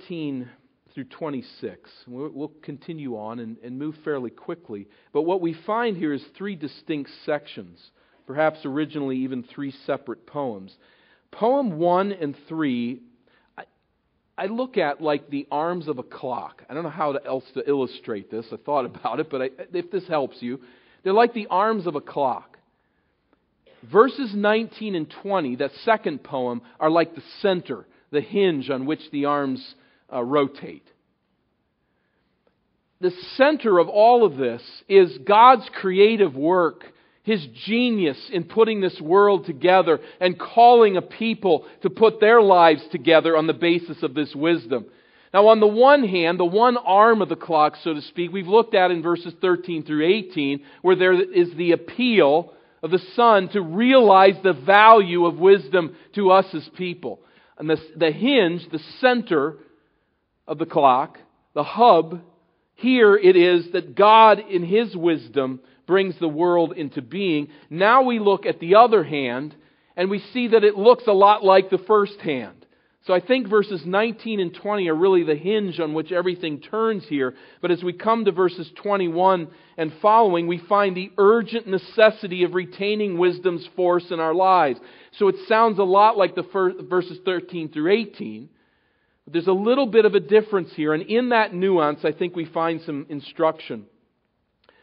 13 0.00 0.48
through 0.94 1.04
26. 1.04 1.90
We'll 2.06 2.52
continue 2.62 3.16
on 3.16 3.40
and, 3.40 3.56
and 3.58 3.78
move 3.78 3.94
fairly 4.04 4.30
quickly. 4.30 4.88
But 5.12 5.22
what 5.22 5.40
we 5.40 5.56
find 5.66 5.96
here 5.96 6.12
is 6.12 6.22
three 6.36 6.56
distinct 6.56 7.10
sections, 7.24 7.78
perhaps 8.26 8.60
originally 8.64 9.18
even 9.18 9.42
three 9.42 9.72
separate 9.86 10.26
poems. 10.26 10.74
Poem 11.30 11.78
1 11.78 12.12
and 12.12 12.36
3, 12.48 13.00
I, 14.36 14.46
look 14.46 14.76
at 14.76 15.00
like 15.00 15.30
the 15.30 15.46
arms 15.50 15.88
of 15.88 15.98
a 15.98 16.02
clock. 16.02 16.62
I 16.68 16.74
don't 16.74 16.82
know 16.82 16.90
how 16.90 17.12
else 17.12 17.44
to 17.54 17.66
illustrate 17.66 18.30
this. 18.30 18.46
I 18.52 18.56
thought 18.56 18.84
about 18.96 19.20
it, 19.20 19.30
but 19.30 19.42
I, 19.42 19.50
if 19.72 19.90
this 19.90 20.06
helps 20.08 20.36
you, 20.40 20.60
they're 21.02 21.12
like 21.12 21.32
the 21.32 21.46
arms 21.48 21.86
of 21.86 21.94
a 21.94 22.00
clock. 22.00 22.58
Verses 23.90 24.32
19 24.34 24.94
and 24.94 25.12
20, 25.22 25.56
that 25.56 25.70
second 25.84 26.22
poem, 26.22 26.62
are 26.78 26.90
like 26.90 27.14
the 27.14 27.22
center, 27.40 27.86
the 28.12 28.20
hinge 28.20 28.70
on 28.70 28.86
which 28.86 29.00
the 29.10 29.24
arms 29.24 29.74
uh, 30.12 30.22
rotate. 30.22 30.86
The 33.00 33.12
center 33.36 33.78
of 33.78 33.88
all 33.88 34.24
of 34.24 34.36
this 34.36 34.62
is 34.88 35.18
God's 35.26 35.68
creative 35.74 36.36
work, 36.36 36.84
His 37.24 37.44
genius 37.66 38.30
in 38.32 38.44
putting 38.44 38.80
this 38.80 39.00
world 39.00 39.44
together 39.44 39.98
and 40.20 40.38
calling 40.38 40.96
a 40.96 41.02
people 41.02 41.66
to 41.82 41.90
put 41.90 42.20
their 42.20 42.40
lives 42.40 42.82
together 42.92 43.36
on 43.36 43.48
the 43.48 43.54
basis 43.54 44.02
of 44.02 44.14
this 44.14 44.32
wisdom. 44.36 44.86
Now, 45.34 45.48
on 45.48 45.60
the 45.60 45.66
one 45.66 46.06
hand, 46.06 46.38
the 46.38 46.44
one 46.44 46.76
arm 46.76 47.22
of 47.22 47.28
the 47.28 47.36
clock, 47.36 47.74
so 47.82 47.94
to 47.94 48.02
speak, 48.02 48.32
we've 48.32 48.46
looked 48.46 48.74
at 48.74 48.90
in 48.90 49.02
verses 49.02 49.34
13 49.40 49.84
through 49.84 50.06
18, 50.06 50.62
where 50.82 50.94
there 50.94 51.20
is 51.20 51.48
the 51.56 51.72
appeal 51.72 52.52
of 52.82 52.90
the 52.90 53.00
Son 53.16 53.48
to 53.48 53.62
realize 53.62 54.34
the 54.42 54.52
value 54.52 55.24
of 55.26 55.38
wisdom 55.38 55.96
to 56.14 56.30
us 56.30 56.46
as 56.54 56.68
people. 56.76 57.20
And 57.58 57.68
the, 57.68 57.78
the 57.96 58.10
hinge, 58.10 58.68
the 58.70 58.80
center 59.00 59.56
of 60.46 60.58
the 60.58 60.66
clock, 60.66 61.18
the 61.54 61.64
hub, 61.64 62.20
here 62.74 63.16
it 63.16 63.36
is 63.36 63.72
that 63.72 63.94
God, 63.94 64.40
in 64.40 64.64
His 64.64 64.96
wisdom, 64.96 65.60
brings 65.86 66.18
the 66.18 66.28
world 66.28 66.72
into 66.72 67.02
being. 67.02 67.48
Now 67.70 68.02
we 68.02 68.18
look 68.18 68.46
at 68.46 68.60
the 68.60 68.76
other 68.76 69.04
hand, 69.04 69.54
and 69.96 70.10
we 70.10 70.18
see 70.32 70.48
that 70.48 70.64
it 70.64 70.76
looks 70.76 71.06
a 71.06 71.12
lot 71.12 71.44
like 71.44 71.70
the 71.70 71.78
first 71.78 72.18
hand. 72.20 72.62
So 73.06 73.12
I 73.12 73.20
think 73.20 73.48
verses 73.48 73.82
19 73.84 74.38
and 74.38 74.54
20 74.54 74.88
are 74.88 74.94
really 74.94 75.24
the 75.24 75.34
hinge 75.34 75.80
on 75.80 75.92
which 75.92 76.12
everything 76.12 76.60
turns 76.60 77.04
here. 77.08 77.34
But 77.60 77.72
as 77.72 77.82
we 77.82 77.92
come 77.92 78.24
to 78.24 78.32
verses 78.32 78.70
21 78.76 79.48
and 79.76 79.92
following, 80.00 80.46
we 80.46 80.58
find 80.58 80.96
the 80.96 81.10
urgent 81.18 81.66
necessity 81.66 82.44
of 82.44 82.54
retaining 82.54 83.18
wisdom's 83.18 83.68
force 83.74 84.12
in 84.12 84.20
our 84.20 84.34
lives. 84.34 84.78
So 85.18 85.26
it 85.26 85.34
sounds 85.48 85.80
a 85.80 85.84
lot 85.84 86.16
like 86.16 86.36
the 86.36 86.44
first, 86.44 86.76
verses 86.88 87.18
13 87.24 87.70
through 87.70 87.90
18. 87.90 88.48
But 89.24 89.34
there's 89.34 89.46
a 89.46 89.52
little 89.52 89.86
bit 89.86 90.04
of 90.04 90.14
a 90.14 90.20
difference 90.20 90.72
here, 90.74 90.92
and 90.92 91.02
in 91.02 91.28
that 91.30 91.54
nuance, 91.54 92.04
I 92.04 92.12
think 92.12 92.34
we 92.34 92.44
find 92.44 92.80
some 92.82 93.06
instruction. 93.08 93.86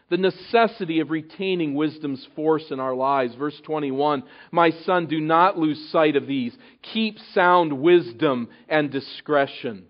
The 0.09 0.17
necessity 0.17 1.01
of 1.01 1.11
retaining 1.11 1.75
wisdom's 1.75 2.25
force 2.35 2.71
in 2.71 2.79
our 2.79 2.95
lives. 2.95 3.35
Verse 3.35 3.59
21 3.63 4.23
My 4.51 4.71
son, 4.71 5.05
do 5.05 5.19
not 5.19 5.57
lose 5.57 5.89
sight 5.91 6.15
of 6.15 6.25
these. 6.25 6.55
Keep 6.93 7.19
sound 7.33 7.73
wisdom 7.73 8.49
and 8.67 8.89
discretion. 8.89 9.85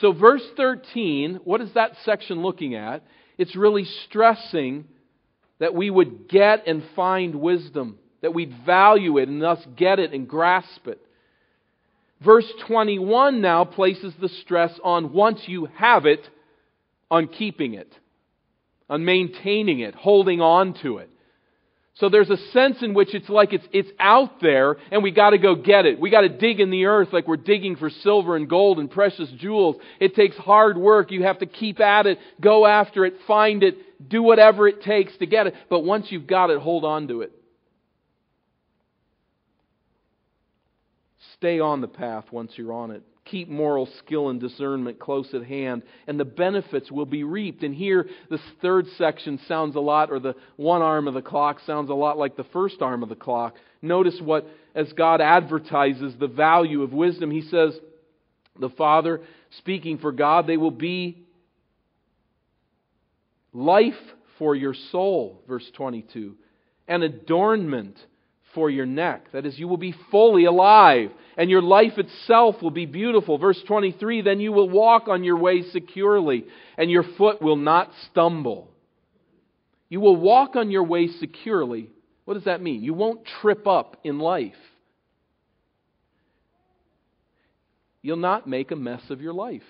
So, 0.00 0.12
verse 0.12 0.44
13, 0.56 1.40
what 1.42 1.60
is 1.60 1.72
that 1.74 1.96
section 2.04 2.42
looking 2.42 2.76
at? 2.76 3.02
It's 3.36 3.56
really 3.56 3.84
stressing 3.84 4.84
that 5.58 5.74
we 5.74 5.90
would 5.90 6.28
get 6.28 6.68
and 6.68 6.84
find 6.94 7.34
wisdom, 7.34 7.98
that 8.20 8.34
we'd 8.34 8.54
value 8.64 9.18
it 9.18 9.28
and 9.28 9.42
thus 9.42 9.58
get 9.76 9.98
it 9.98 10.12
and 10.12 10.28
grasp 10.28 10.86
it. 10.86 11.04
Verse 12.24 12.50
21 12.66 13.40
now 13.40 13.64
places 13.64 14.12
the 14.20 14.28
stress 14.28 14.72
on 14.82 15.12
once 15.12 15.40
you 15.46 15.68
have 15.76 16.04
it, 16.04 16.28
on 17.10 17.28
keeping 17.28 17.74
it, 17.74 17.92
on 18.90 19.04
maintaining 19.04 19.80
it, 19.80 19.94
holding 19.94 20.40
on 20.40 20.74
to 20.82 20.98
it. 20.98 21.10
So 21.94 22.08
there's 22.08 22.30
a 22.30 22.36
sense 22.52 22.80
in 22.80 22.94
which 22.94 23.12
it's 23.12 23.28
like 23.28 23.52
it's, 23.52 23.66
it's 23.72 23.90
out 23.98 24.40
there 24.40 24.76
and 24.92 25.02
we 25.02 25.10
gotta 25.10 25.38
go 25.38 25.56
get 25.56 25.84
it. 25.84 25.98
We 25.98 26.10
gotta 26.10 26.28
dig 26.28 26.60
in 26.60 26.70
the 26.70 26.86
earth 26.86 27.08
like 27.12 27.26
we're 27.26 27.36
digging 27.36 27.74
for 27.74 27.90
silver 27.90 28.36
and 28.36 28.48
gold 28.48 28.78
and 28.78 28.88
precious 28.88 29.28
jewels. 29.30 29.76
It 29.98 30.14
takes 30.14 30.36
hard 30.36 30.78
work. 30.78 31.10
You 31.10 31.24
have 31.24 31.38
to 31.38 31.46
keep 31.46 31.80
at 31.80 32.06
it, 32.06 32.18
go 32.40 32.66
after 32.66 33.04
it, 33.04 33.14
find 33.26 33.64
it, 33.64 34.08
do 34.08 34.22
whatever 34.22 34.68
it 34.68 34.82
takes 34.82 35.16
to 35.18 35.26
get 35.26 35.48
it. 35.48 35.54
But 35.68 35.80
once 35.80 36.06
you've 36.10 36.28
got 36.28 36.50
it, 36.50 36.60
hold 36.60 36.84
on 36.84 37.08
to 37.08 37.22
it. 37.22 37.32
Stay 41.38 41.60
on 41.60 41.80
the 41.80 41.88
path 41.88 42.24
once 42.32 42.52
you're 42.56 42.72
on 42.72 42.90
it. 42.90 43.02
Keep 43.24 43.48
moral 43.48 43.88
skill 43.98 44.30
and 44.30 44.40
discernment 44.40 44.98
close 44.98 45.32
at 45.34 45.44
hand, 45.44 45.82
and 46.08 46.18
the 46.18 46.24
benefits 46.24 46.90
will 46.90 47.06
be 47.06 47.22
reaped. 47.22 47.62
And 47.62 47.74
here, 47.74 48.08
this 48.28 48.40
third 48.60 48.86
section 48.96 49.38
sounds 49.46 49.76
a 49.76 49.80
lot, 49.80 50.10
or 50.10 50.18
the 50.18 50.34
one 50.56 50.82
arm 50.82 51.06
of 51.06 51.14
the 51.14 51.22
clock 51.22 51.60
sounds 51.64 51.90
a 51.90 51.94
lot 51.94 52.18
like 52.18 52.36
the 52.36 52.44
first 52.44 52.82
arm 52.82 53.02
of 53.02 53.08
the 53.08 53.14
clock. 53.14 53.54
Notice 53.82 54.18
what, 54.20 54.48
as 54.74 54.92
God 54.94 55.20
advertises 55.20 56.14
the 56.18 56.26
value 56.26 56.82
of 56.82 56.92
wisdom, 56.92 57.30
He 57.30 57.42
says, 57.42 57.78
The 58.58 58.70
Father, 58.70 59.20
speaking 59.58 59.98
for 59.98 60.10
God, 60.10 60.46
they 60.46 60.56
will 60.56 60.72
be 60.72 61.24
life 63.52 63.94
for 64.38 64.56
your 64.56 64.74
soul, 64.90 65.42
verse 65.46 65.70
22, 65.76 66.34
and 66.88 67.02
adornment 67.04 67.96
for 68.54 68.70
your 68.70 68.86
neck. 68.86 69.32
That 69.32 69.46
is, 69.46 69.58
you 69.58 69.68
will 69.68 69.76
be 69.76 69.94
fully 70.10 70.44
alive, 70.44 71.10
and 71.36 71.50
your 71.50 71.62
life 71.62 71.98
itself 71.98 72.56
will 72.62 72.70
be 72.70 72.86
beautiful. 72.86 73.38
Verse 73.38 73.62
23 73.66 74.22
Then 74.22 74.40
you 74.40 74.52
will 74.52 74.68
walk 74.68 75.08
on 75.08 75.24
your 75.24 75.38
way 75.38 75.62
securely, 75.70 76.44
and 76.76 76.90
your 76.90 77.04
foot 77.16 77.40
will 77.42 77.56
not 77.56 77.90
stumble. 78.10 78.70
You 79.88 80.00
will 80.00 80.16
walk 80.16 80.56
on 80.56 80.70
your 80.70 80.84
way 80.84 81.08
securely. 81.08 81.90
What 82.24 82.34
does 82.34 82.44
that 82.44 82.62
mean? 82.62 82.82
You 82.82 82.94
won't 82.94 83.26
trip 83.40 83.66
up 83.66 83.96
in 84.04 84.18
life. 84.18 84.52
You'll 88.02 88.16
not 88.16 88.46
make 88.46 88.70
a 88.70 88.76
mess 88.76 89.02
of 89.10 89.20
your 89.20 89.32
life. 89.32 89.62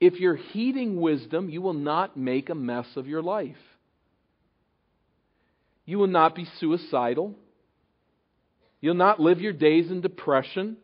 If 0.00 0.18
you're 0.18 0.36
heeding 0.36 1.00
wisdom, 1.00 1.50
you 1.50 1.60
will 1.60 1.74
not 1.74 2.16
make 2.16 2.48
a 2.48 2.54
mess 2.54 2.86
of 2.96 3.06
your 3.06 3.22
life. 3.22 3.56
You 5.90 5.98
will 5.98 6.06
not 6.06 6.36
be 6.36 6.46
suicidal. 6.60 7.34
You'll 8.80 8.94
not 8.94 9.18
live 9.18 9.40
your 9.40 9.52
days 9.52 9.90
in 9.90 10.02
depression. 10.02 10.76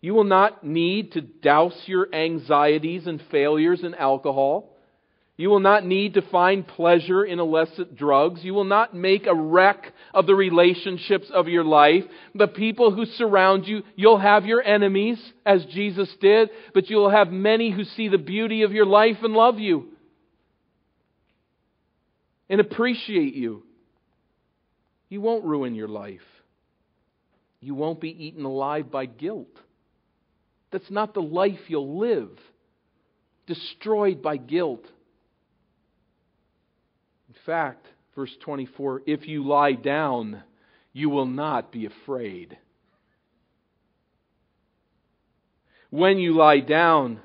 You 0.00 0.14
will 0.14 0.24
not 0.24 0.64
need 0.64 1.12
to 1.12 1.20
douse 1.20 1.78
your 1.84 2.08
anxieties 2.14 3.06
and 3.06 3.20
failures 3.30 3.84
in 3.84 3.94
alcohol. 3.94 4.74
You 5.36 5.50
will 5.50 5.60
not 5.60 5.84
need 5.84 6.14
to 6.14 6.22
find 6.22 6.66
pleasure 6.66 7.22
in 7.22 7.38
illicit 7.38 7.96
drugs. 7.96 8.42
You 8.42 8.54
will 8.54 8.64
not 8.64 8.96
make 8.96 9.26
a 9.26 9.34
wreck 9.34 9.92
of 10.14 10.26
the 10.26 10.34
relationships 10.34 11.30
of 11.30 11.46
your 11.46 11.64
life. 11.64 12.04
The 12.34 12.48
people 12.48 12.94
who 12.94 13.04
surround 13.04 13.68
you, 13.68 13.82
you'll 13.94 14.16
have 14.16 14.46
your 14.46 14.62
enemies, 14.62 15.22
as 15.44 15.66
Jesus 15.66 16.08
did, 16.18 16.48
but 16.72 16.88
you'll 16.88 17.10
have 17.10 17.28
many 17.30 17.70
who 17.70 17.84
see 17.84 18.08
the 18.08 18.16
beauty 18.16 18.62
of 18.62 18.72
your 18.72 18.86
life 18.86 19.18
and 19.22 19.34
love 19.34 19.58
you 19.58 19.88
and 22.48 22.58
appreciate 22.58 23.34
you. 23.34 23.64
You 25.08 25.20
won't 25.20 25.44
ruin 25.44 25.74
your 25.74 25.88
life. 25.88 26.20
You 27.60 27.74
won't 27.74 28.00
be 28.00 28.10
eaten 28.26 28.44
alive 28.44 28.90
by 28.90 29.06
guilt. 29.06 29.58
That's 30.70 30.90
not 30.90 31.14
the 31.14 31.22
life 31.22 31.58
you'll 31.68 31.98
live. 31.98 32.30
Destroyed 33.46 34.22
by 34.22 34.36
guilt. 34.36 34.84
In 37.28 37.34
fact, 37.46 37.86
verse 38.14 38.34
24 38.44 39.02
if 39.06 39.26
you 39.26 39.46
lie 39.46 39.72
down, 39.72 40.42
you 40.92 41.10
will 41.10 41.26
not 41.26 41.72
be 41.72 41.86
afraid. 41.86 42.58
When 45.90 46.18
you 46.18 46.34
lie 46.36 46.60
down, 46.60 47.20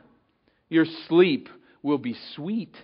your 0.69 0.85
sleep 1.09 1.49
will 1.81 1.97
be 1.97 2.15
sweet. 2.35 2.75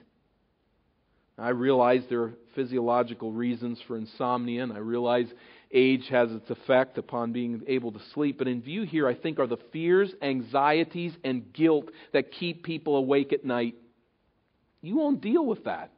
I 1.37 1.49
realize 1.49 2.01
there 2.09 2.23
are 2.23 2.33
physiological 2.59 3.31
reasons 3.31 3.79
for 3.87 3.95
insomnia, 3.95 4.61
and 4.61 4.73
I 4.73 4.79
realize 4.79 5.27
age 5.71 6.09
has 6.09 6.29
its 6.29 6.49
effect 6.49 6.97
upon 6.97 7.31
being 7.31 7.61
able 7.67 7.93
to 7.93 7.99
sleep. 8.13 8.37
But 8.37 8.49
in 8.49 8.61
view 8.61 8.83
here, 8.83 9.07
I 9.07 9.15
think, 9.15 9.39
are 9.39 9.47
the 9.47 9.59
fears, 9.71 10.11
anxieties, 10.21 11.13
and 11.23 11.53
guilt 11.53 11.85
that 12.11 12.33
keep 12.33 12.63
people 12.63 12.97
awake 12.97 13.31
at 13.31 13.45
night. 13.45 13.75
You 14.81 14.97
won't 14.97 15.21
deal 15.21 15.45
with 15.45 15.63
that. 15.63 15.93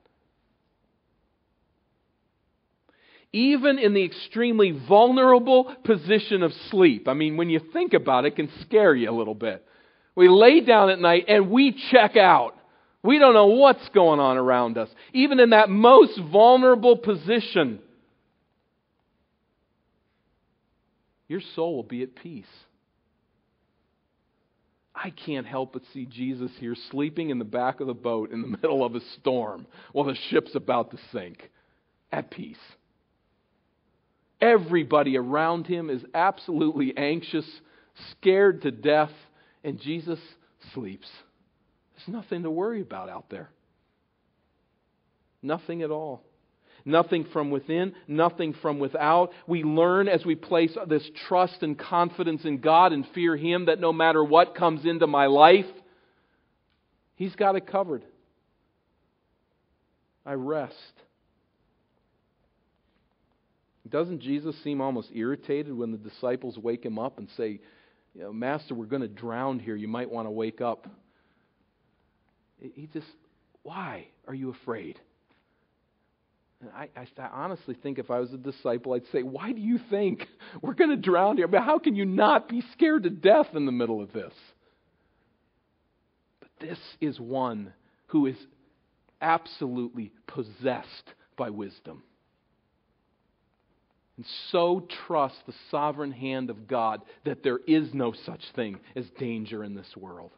Even 3.33 3.79
in 3.79 3.95
the 3.95 4.03
extremely 4.03 4.69
vulnerable 4.87 5.75
position 5.83 6.43
of 6.43 6.53
sleep, 6.69 7.07
I 7.07 7.15
mean, 7.15 7.37
when 7.37 7.49
you 7.49 7.59
think 7.73 7.93
about 7.93 8.25
it, 8.25 8.33
it 8.33 8.35
can 8.35 8.51
scare 8.61 8.93
you 8.93 9.09
a 9.09 9.17
little 9.17 9.33
bit. 9.33 9.65
We 10.13 10.29
lay 10.29 10.61
down 10.61 10.91
at 10.91 10.99
night 10.99 11.25
and 11.27 11.49
we 11.49 11.75
check 11.89 12.17
out. 12.17 12.55
We 13.03 13.17
don't 13.17 13.33
know 13.33 13.47
what's 13.47 13.87
going 13.89 14.19
on 14.19 14.37
around 14.37 14.77
us. 14.77 14.89
Even 15.13 15.39
in 15.39 15.51
that 15.51 15.69
most 15.69 16.19
vulnerable 16.19 16.97
position, 16.97 17.79
your 21.27 21.41
soul 21.55 21.75
will 21.75 21.83
be 21.83 22.03
at 22.03 22.15
peace. 22.15 22.45
I 24.93 25.09
can't 25.09 25.47
help 25.47 25.73
but 25.73 25.81
see 25.93 26.05
Jesus 26.05 26.51
here 26.59 26.75
sleeping 26.91 27.31
in 27.31 27.39
the 27.39 27.45
back 27.45 27.79
of 27.79 27.87
the 27.87 27.93
boat 27.93 28.31
in 28.31 28.41
the 28.41 28.47
middle 28.61 28.85
of 28.85 28.95
a 28.95 29.01
storm 29.19 29.65
while 29.93 30.05
the 30.05 30.17
ship's 30.29 30.53
about 30.53 30.91
to 30.91 30.97
sink, 31.11 31.49
at 32.11 32.29
peace. 32.29 32.57
Everybody 34.39 35.17
around 35.17 35.65
him 35.65 35.89
is 35.89 36.03
absolutely 36.13 36.95
anxious, 36.97 37.45
scared 38.11 38.63
to 38.63 38.71
death, 38.71 39.11
and 39.63 39.79
Jesus 39.79 40.19
sleeps. 40.73 41.07
There's 42.05 42.15
nothing 42.15 42.43
to 42.43 42.51
worry 42.51 42.81
about 42.81 43.09
out 43.09 43.29
there. 43.29 43.49
Nothing 45.41 45.81
at 45.81 45.91
all. 45.91 46.23
Nothing 46.83 47.25
from 47.31 47.51
within, 47.51 47.93
nothing 48.07 48.55
from 48.59 48.79
without. 48.79 49.31
We 49.45 49.63
learn 49.63 50.07
as 50.07 50.25
we 50.25 50.33
place 50.33 50.75
this 50.87 51.07
trust 51.27 51.61
and 51.61 51.77
confidence 51.77 52.43
in 52.43 52.59
God 52.59 52.91
and 52.91 53.05
fear 53.13 53.35
Him 53.35 53.65
that 53.65 53.79
no 53.79 53.93
matter 53.93 54.23
what 54.23 54.55
comes 54.55 54.83
into 54.83 55.05
my 55.05 55.27
life, 55.27 55.65
He's 57.15 57.35
got 57.35 57.55
it 57.55 57.67
covered. 57.67 58.03
I 60.25 60.33
rest. 60.33 60.73
Doesn't 63.87 64.21
Jesus 64.21 64.55
seem 64.63 64.81
almost 64.81 65.09
irritated 65.13 65.73
when 65.75 65.91
the 65.91 65.97
disciples 65.97 66.57
wake 66.57 66.85
him 66.85 66.97
up 66.97 67.17
and 67.17 67.27
say, 67.35 67.59
Master, 68.15 68.73
we're 68.73 68.85
going 68.85 69.01
to 69.01 69.07
drown 69.07 69.59
here. 69.59 69.75
You 69.75 69.87
might 69.87 70.09
want 70.09 70.27
to 70.27 70.31
wake 70.31 70.61
up. 70.61 70.87
He 72.61 72.87
just, 72.93 73.07
why 73.63 74.07
are 74.27 74.33
you 74.33 74.51
afraid? 74.51 74.99
I, 76.75 76.89
I, 76.95 77.07
I, 77.17 77.27
honestly 77.33 77.75
think 77.81 77.97
if 77.97 78.11
I 78.11 78.19
was 78.19 78.31
a 78.33 78.37
disciple, 78.37 78.93
I'd 78.93 79.07
say, 79.11 79.23
Why 79.23 79.51
do 79.51 79.59
you 79.59 79.79
think 79.89 80.27
we're 80.61 80.75
going 80.75 80.91
to 80.91 80.95
drown 80.95 81.37
here? 81.37 81.47
But 81.47 81.63
how 81.63 81.79
can 81.79 81.95
you 81.95 82.05
not 82.05 82.47
be 82.47 82.63
scared 82.73 83.03
to 83.03 83.09
death 83.09 83.47
in 83.55 83.65
the 83.65 83.71
middle 83.71 84.01
of 84.01 84.13
this? 84.13 84.33
But 86.39 86.49
this 86.59 86.79
is 86.99 87.19
one 87.19 87.73
who 88.07 88.27
is 88.27 88.35
absolutely 89.21 90.11
possessed 90.27 91.13
by 91.35 91.49
wisdom. 91.49 92.03
And 94.17 94.25
so 94.51 94.87
trust 95.07 95.37
the 95.47 95.53
sovereign 95.71 96.11
hand 96.11 96.51
of 96.51 96.67
God 96.67 97.01
that 97.25 97.41
there 97.43 97.59
is 97.65 97.91
no 97.93 98.13
such 98.25 98.43
thing 98.55 98.79
as 98.95 99.05
danger 99.17 99.63
in 99.63 99.73
this 99.73 99.97
world. 99.97 100.31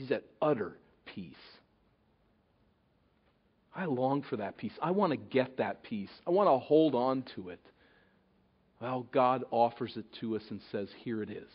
He's 0.00 0.10
at 0.12 0.24
utter 0.40 0.78
peace. 1.04 1.34
I 3.76 3.84
long 3.84 4.22
for 4.22 4.38
that 4.38 4.56
peace. 4.56 4.72
I 4.80 4.92
want 4.92 5.10
to 5.10 5.18
get 5.18 5.58
that 5.58 5.82
peace. 5.82 6.08
I 6.26 6.30
want 6.30 6.46
to 6.46 6.56
hold 6.56 6.94
on 6.94 7.22
to 7.34 7.50
it. 7.50 7.60
Well, 8.80 9.06
God 9.12 9.44
offers 9.50 9.98
it 9.98 10.06
to 10.20 10.36
us 10.36 10.42
and 10.48 10.62
says, 10.72 10.88
Here 11.04 11.22
it 11.22 11.28
is. 11.28 11.50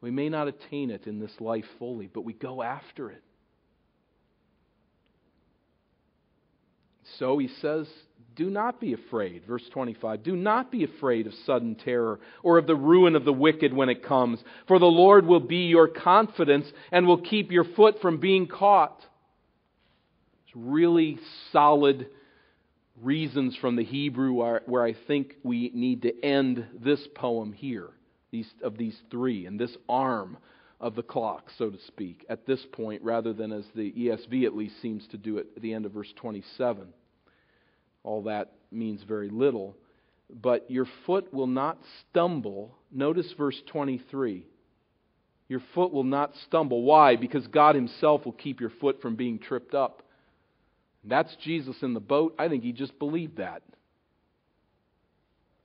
We 0.00 0.10
may 0.10 0.28
not 0.28 0.48
attain 0.48 0.90
it 0.90 1.06
in 1.06 1.20
this 1.20 1.30
life 1.38 1.64
fully, 1.78 2.08
but 2.12 2.24
we 2.24 2.32
go 2.32 2.64
after 2.64 3.12
it. 3.12 3.22
So 7.20 7.38
he 7.38 7.46
says, 7.46 7.86
Do 8.34 8.50
not 8.50 8.80
be 8.80 8.92
afraid. 8.92 9.44
Verse 9.46 9.68
25. 9.72 10.22
Do 10.22 10.36
not 10.36 10.70
be 10.70 10.84
afraid 10.84 11.26
of 11.26 11.34
sudden 11.46 11.74
terror 11.74 12.20
or 12.42 12.58
of 12.58 12.66
the 12.66 12.76
ruin 12.76 13.16
of 13.16 13.24
the 13.24 13.32
wicked 13.32 13.72
when 13.72 13.88
it 13.88 14.04
comes, 14.04 14.42
for 14.68 14.78
the 14.78 14.86
Lord 14.86 15.26
will 15.26 15.40
be 15.40 15.66
your 15.66 15.88
confidence 15.88 16.70
and 16.90 17.06
will 17.06 17.20
keep 17.20 17.52
your 17.52 17.64
foot 17.64 18.00
from 18.00 18.18
being 18.18 18.46
caught. 18.46 19.04
It's 20.46 20.56
really 20.56 21.18
solid 21.50 22.08
reasons 23.00 23.56
from 23.56 23.76
the 23.76 23.84
Hebrew 23.84 24.34
where, 24.66 24.84
I 24.84 24.94
think 25.06 25.34
we 25.42 25.70
need 25.74 26.02
to 26.02 26.24
end 26.24 26.66
this 26.82 27.06
poem 27.14 27.52
here, 27.52 27.90
these, 28.30 28.48
of 28.62 28.78
these 28.78 28.96
three, 29.10 29.46
and 29.46 29.58
this 29.58 29.76
arm 29.88 30.38
of 30.80 30.94
the 30.94 31.02
clock, 31.02 31.48
so 31.58 31.70
to 31.70 31.78
speak, 31.86 32.26
at 32.28 32.46
this 32.46 32.64
point, 32.72 33.02
rather 33.02 33.32
than 33.32 33.52
as 33.52 33.64
the 33.74 33.92
ESV 33.92 34.44
at 34.44 34.56
least 34.56 34.80
seems 34.82 35.06
to 35.08 35.16
do 35.16 35.38
it 35.38 35.46
at 35.56 35.62
the 35.62 35.72
end 35.72 35.86
of 35.86 35.92
verse 35.92 36.12
27. 36.16 36.88
All 38.04 38.22
that 38.24 38.52
means 38.70 39.02
very 39.02 39.28
little. 39.28 39.76
But 40.30 40.70
your 40.70 40.86
foot 41.06 41.32
will 41.32 41.46
not 41.46 41.78
stumble. 42.10 42.74
Notice 42.90 43.32
verse 43.36 43.60
23. 43.66 44.46
Your 45.48 45.60
foot 45.74 45.92
will 45.92 46.04
not 46.04 46.32
stumble. 46.46 46.82
Why? 46.82 47.16
Because 47.16 47.46
God 47.46 47.74
Himself 47.74 48.24
will 48.24 48.32
keep 48.32 48.60
your 48.60 48.72
foot 48.80 49.02
from 49.02 49.16
being 49.16 49.38
tripped 49.38 49.74
up. 49.74 50.02
That's 51.04 51.34
Jesus 51.36 51.76
in 51.82 51.94
the 51.94 52.00
boat. 52.00 52.34
I 52.38 52.48
think 52.48 52.62
he 52.62 52.72
just 52.72 52.98
believed 52.98 53.38
that. 53.38 53.62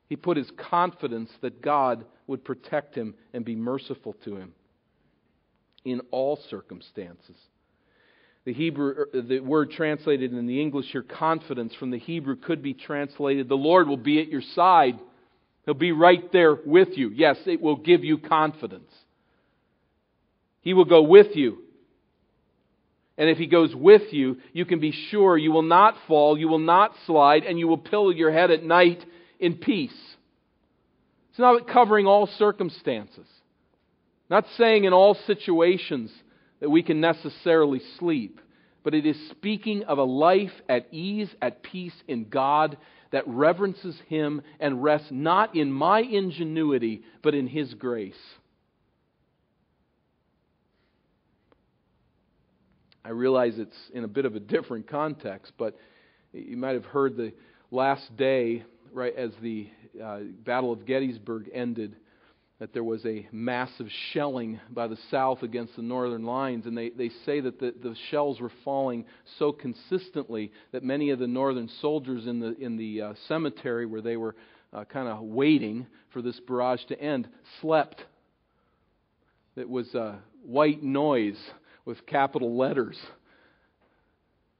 He 0.10 0.16
put 0.16 0.38
his 0.38 0.50
confidence 0.58 1.30
that 1.42 1.62
God 1.62 2.06
would 2.28 2.44
protect 2.44 2.96
him 2.96 3.14
and 3.34 3.44
be 3.46 3.56
merciful 3.56 4.14
to 4.24 4.36
him 4.38 4.54
in 5.86 6.02
all 6.12 6.40
circumstances. 6.50 7.38
The 8.48 8.54
Hebrew 8.54 8.94
er, 8.98 9.10
the 9.14 9.42
word 9.42 9.72
translated 9.72 10.32
in 10.32 10.48
the 10.48 10.62
English 10.62 10.86
here 10.94 11.04
confidence 11.04 11.76
from 11.76 11.92
the 11.92 12.00
Hebrew 12.00 12.38
could 12.38 12.64
be 12.64 12.74
translated 12.74 13.50
the 13.50 13.56
Lord 13.56 13.90
will 13.90 13.98
be 13.98 14.22
at 14.22 14.30
your 14.30 14.42
side. 14.56 14.98
He'll 15.66 15.74
be 15.74 15.92
right 15.92 16.32
there 16.32 16.56
with 16.56 16.98
you. 16.98 17.10
Yes, 17.10 17.36
it 17.46 17.60
will 17.60 17.76
give 17.76 18.06
you 18.06 18.18
confidence. 18.18 18.90
He 20.62 20.74
will 20.74 20.86
go 20.86 21.02
with 21.02 21.36
you. 21.36 21.58
And 23.18 23.30
if 23.30 23.38
he 23.38 23.48
goes 23.48 23.76
with 23.76 24.14
you, 24.14 24.38
you 24.54 24.64
can 24.64 24.80
be 24.80 24.94
sure 25.10 25.38
you 25.38 25.52
will 25.52 25.62
not 25.62 25.96
fall, 26.08 26.38
you 26.38 26.48
will 26.48 26.58
not 26.58 26.94
slide, 27.06 27.44
and 27.44 27.60
you 27.60 27.68
will 27.68 27.78
pillow 27.78 28.12
your 28.12 28.32
head 28.32 28.50
at 28.50 28.64
night 28.64 29.04
in 29.42 29.56
peace. 29.56 29.92
It's 31.32 31.40
not 31.40 31.68
covering 31.68 32.06
all 32.06 32.28
circumstances. 32.28 33.28
Not 34.30 34.46
saying 34.56 34.86
in 34.86 34.94
all 34.94 35.16
situations 35.28 36.12
that 36.60 36.70
we 36.70 36.84
can 36.84 37.00
necessarily 37.00 37.82
sleep, 38.00 38.40
but 38.84 38.94
it 38.94 39.06
is 39.06 39.18
speaking 39.32 39.84
of 39.84 39.98
a 39.98 40.04
life 40.04 40.52
at 40.68 40.88
ease, 40.94 41.30
at 41.42 41.64
peace 41.64 41.94
in 42.08 42.30
God 42.30 42.78
that 43.12 43.28
reverences 43.28 43.96
Him 44.08 44.42
and 44.60 44.84
rests 44.84 45.10
not 45.12 45.56
in 45.56 45.72
my 45.72 46.00
ingenuity, 46.02 47.04
but 47.22 47.36
in 47.36 47.48
His 47.48 47.74
grace. 47.74 48.16
I 53.06 53.12
realize 53.12 53.54
it's 53.58 53.78
in 53.94 54.04
a 54.04 54.08
bit 54.08 54.26
of 54.26 54.36
a 54.36 54.40
different 54.40 54.90
context, 54.90 55.54
but 55.58 55.78
you 56.34 56.58
might 56.58 56.74
have 56.74 56.84
heard 56.84 57.16
the 57.16 57.32
last 57.72 58.18
day, 58.18 58.64
right 58.92 59.16
as 59.16 59.32
the 59.42 59.70
uh, 60.04 60.20
Battle 60.44 60.74
of 60.74 60.86
Gettysburg 60.86 61.50
ended, 61.54 61.96
that 62.60 62.74
there 62.74 62.84
was 62.84 63.06
a 63.06 63.28
massive 63.32 63.88
shelling 64.12 64.60
by 64.72 64.88
the 64.88 64.98
South 65.12 65.44
against 65.44 65.76
the 65.76 65.82
Northern 65.82 66.24
lines, 66.24 66.66
and 66.66 66.76
they, 66.76 66.90
they 66.90 67.12
say 67.26 67.40
that 67.40 67.60
the, 67.60 67.74
the 67.84 67.96
shells 68.10 68.40
were 68.40 68.52
falling 68.66 69.06
so 69.38 69.52
consistently 69.52 70.52
that 70.72 70.84
many 70.84 71.12
of 71.12 71.20
the 71.20 71.28
Northern 71.28 71.70
soldiers 71.82 72.26
in 72.26 72.40
the, 72.40 72.58
in 72.60 72.76
the 72.76 73.02
uh, 73.02 73.14
cemetery 73.28 73.86
where 73.86 74.02
they 74.02 74.18
were 74.18 74.36
uh, 74.74 74.84
kind 74.86 75.08
of 75.08 75.22
waiting 75.22 75.86
for 76.12 76.22
this 76.22 76.40
barrage 76.48 76.84
to 76.86 77.00
end 77.00 77.28
slept. 77.62 78.04
It 79.56 79.70
was 79.70 79.94
uh, 79.94 80.16
white 80.44 80.82
noise 80.82 81.38
with 81.86 82.06
capital 82.08 82.58
letters. 82.58 82.98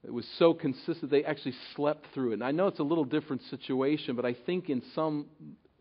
It 0.04 0.12
was 0.12 0.26
so 0.38 0.54
consistent, 0.54 1.10
they 1.10 1.24
actually 1.24 1.54
slept 1.74 2.06
through 2.14 2.30
it. 2.30 2.34
And 2.34 2.44
I 2.44 2.52
know 2.52 2.68
it's 2.68 2.78
a 2.78 2.84
little 2.84 3.04
different 3.04 3.42
situation, 3.50 4.14
but 4.14 4.24
I 4.24 4.36
think 4.46 4.70
in 4.70 4.82
some 4.94 5.26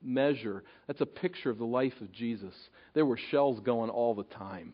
measure, 0.07 0.63
that's 0.87 1.01
a 1.01 1.05
picture 1.05 1.49
of 1.49 1.57
the 1.57 1.65
life 1.65 1.99
of 2.01 2.11
Jesus. 2.11 2.55
There 2.93 3.05
were 3.05 3.19
shells 3.29 3.59
going 3.59 3.89
all 3.89 4.15
the 4.15 4.23
time. 4.23 4.73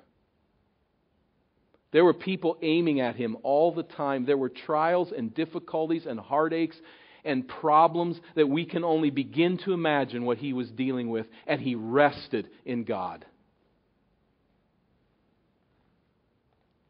There 1.91 2.05
were 2.05 2.13
people 2.13 2.57
aiming 2.61 3.01
at 3.01 3.15
him 3.15 3.37
all 3.43 3.73
the 3.73 3.83
time. 3.83 4.25
There 4.25 4.37
were 4.37 4.49
trials 4.49 5.11
and 5.15 5.33
difficulties 5.33 6.05
and 6.05 6.19
heartaches 6.19 6.79
and 7.23 7.47
problems 7.47 8.19
that 8.35 8.49
we 8.49 8.65
can 8.65 8.83
only 8.83 9.09
begin 9.09 9.57
to 9.59 9.73
imagine 9.73 10.25
what 10.25 10.37
he 10.37 10.53
was 10.53 10.69
dealing 10.71 11.09
with, 11.09 11.25
and 11.47 11.61
he 11.61 11.75
rested 11.75 12.49
in 12.65 12.83
God. 12.83 13.25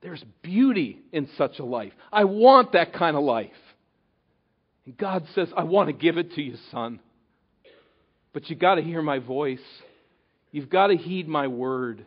There's 0.01 0.23
beauty 0.41 0.99
in 1.11 1.29
such 1.37 1.59
a 1.59 1.65
life. 1.65 1.93
I 2.11 2.25
want 2.25 2.73
that 2.73 2.93
kind 2.93 3.15
of 3.15 3.23
life. 3.23 3.51
And 4.85 4.97
God 4.97 5.25
says, 5.33 5.49
I 5.55 5.63
want 5.63 5.87
to 5.87 5.93
give 5.93 6.17
it 6.17 6.33
to 6.33 6.41
you, 6.41 6.57
son. 6.71 6.99
But 8.33 8.49
you've 8.49 8.59
got 8.59 8.75
to 8.75 8.81
hear 8.81 9.01
my 9.01 9.19
voice. 9.19 9.59
You've 10.51 10.69
got 10.69 10.87
to 10.87 10.97
heed 10.97 11.27
my 11.27 11.47
word. 11.47 12.05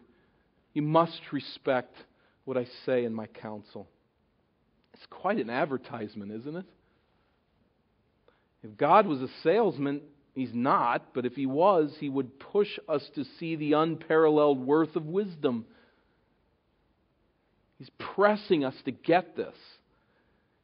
You 0.75 0.83
must 0.83 1.21
respect 1.33 1.95
what 2.45 2.57
I 2.57 2.67
say 2.85 3.05
in 3.05 3.15
my 3.15 3.27
counsel. 3.27 3.89
It's 4.95 5.07
quite 5.11 5.39
an 5.39 5.51
advertisement, 5.51 6.33
isn't 6.33 6.57
it? 6.57 6.67
If 8.63 8.77
God 8.77 9.07
was 9.07 9.21
a 9.23 9.29
salesman, 9.43 10.01
he's 10.35 10.53
not, 10.53 11.15
but 11.15 11.27
if 11.27 11.35
he 11.35 11.47
was, 11.47 11.95
he 12.01 12.09
would 12.09 12.39
push 12.41 12.79
us 12.89 13.09
to 13.15 13.25
see 13.39 13.57
the 13.57 13.75
unparalleled 13.75 14.59
worth 14.59 14.97
of 14.97 15.07
wisdom 15.07 15.67
He's 17.79 17.91
pressing 17.99 18.65
us 18.65 18.75
to 18.85 18.91
get 18.91 19.37
this. 19.37 19.55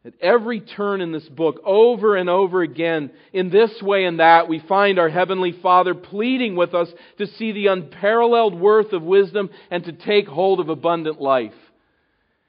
At 0.05 0.15
every 0.21 0.59
turn 0.59 1.01
in 1.01 1.13
this 1.13 1.29
book, 1.29 1.61
over 1.65 2.17
and 2.17 2.29
over 2.29 2.63
again, 2.63 3.13
in 3.33 3.51
this 3.51 3.71
way 3.81 4.05
and 4.05 4.19
that, 4.19 4.49
we 4.49 4.59
find 4.59 4.99
our 4.99 5.09
Heavenly 5.09 5.53
Father 5.53 5.95
pleading 5.95 6.57
with 6.57 6.75
us 6.75 6.89
to 7.19 7.27
see 7.29 7.53
the 7.53 7.69
unparalleled 7.69 8.59
worth 8.59 8.93
of 8.93 9.03
wisdom 9.03 9.51
and 9.71 9.85
to 9.85 9.93
take 9.93 10.27
hold 10.27 10.59
of 10.59 10.69
abundant 10.69 11.21
life. 11.21 11.55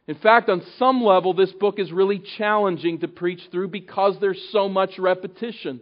In 0.08 0.16
fact, 0.16 0.50
on 0.50 0.64
some 0.80 1.04
level, 1.04 1.36
this 1.36 1.52
book 1.52 1.78
is 1.78 1.92
really 1.92 2.24
challenging 2.38 3.00
to 3.02 3.08
preach 3.08 3.42
through 3.52 3.68
because 3.70 4.18
there's 4.20 4.42
so 4.52 4.68
much 4.68 4.98
repetition. 4.98 5.80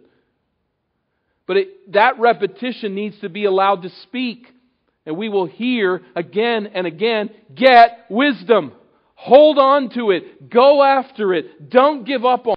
But 1.46 1.56
it, 1.56 1.92
that 1.92 2.20
repetition 2.20 2.94
needs 2.94 3.18
to 3.20 3.30
be 3.30 3.46
allowed 3.46 3.82
to 3.82 3.90
speak. 4.02 4.46
And 5.06 5.16
we 5.16 5.28
will 5.28 5.46
hear 5.46 6.02
again 6.14 6.68
and 6.72 6.86
again 6.86 7.30
get 7.54 8.06
wisdom. 8.08 8.72
Hold 9.22 9.56
on 9.56 9.88
to 9.90 10.10
it. 10.10 10.50
Go 10.50 10.82
after 10.82 11.32
it. 11.32 11.70
Don't 11.70 12.04
give 12.04 12.24
up 12.24 12.48
on. 12.48 12.56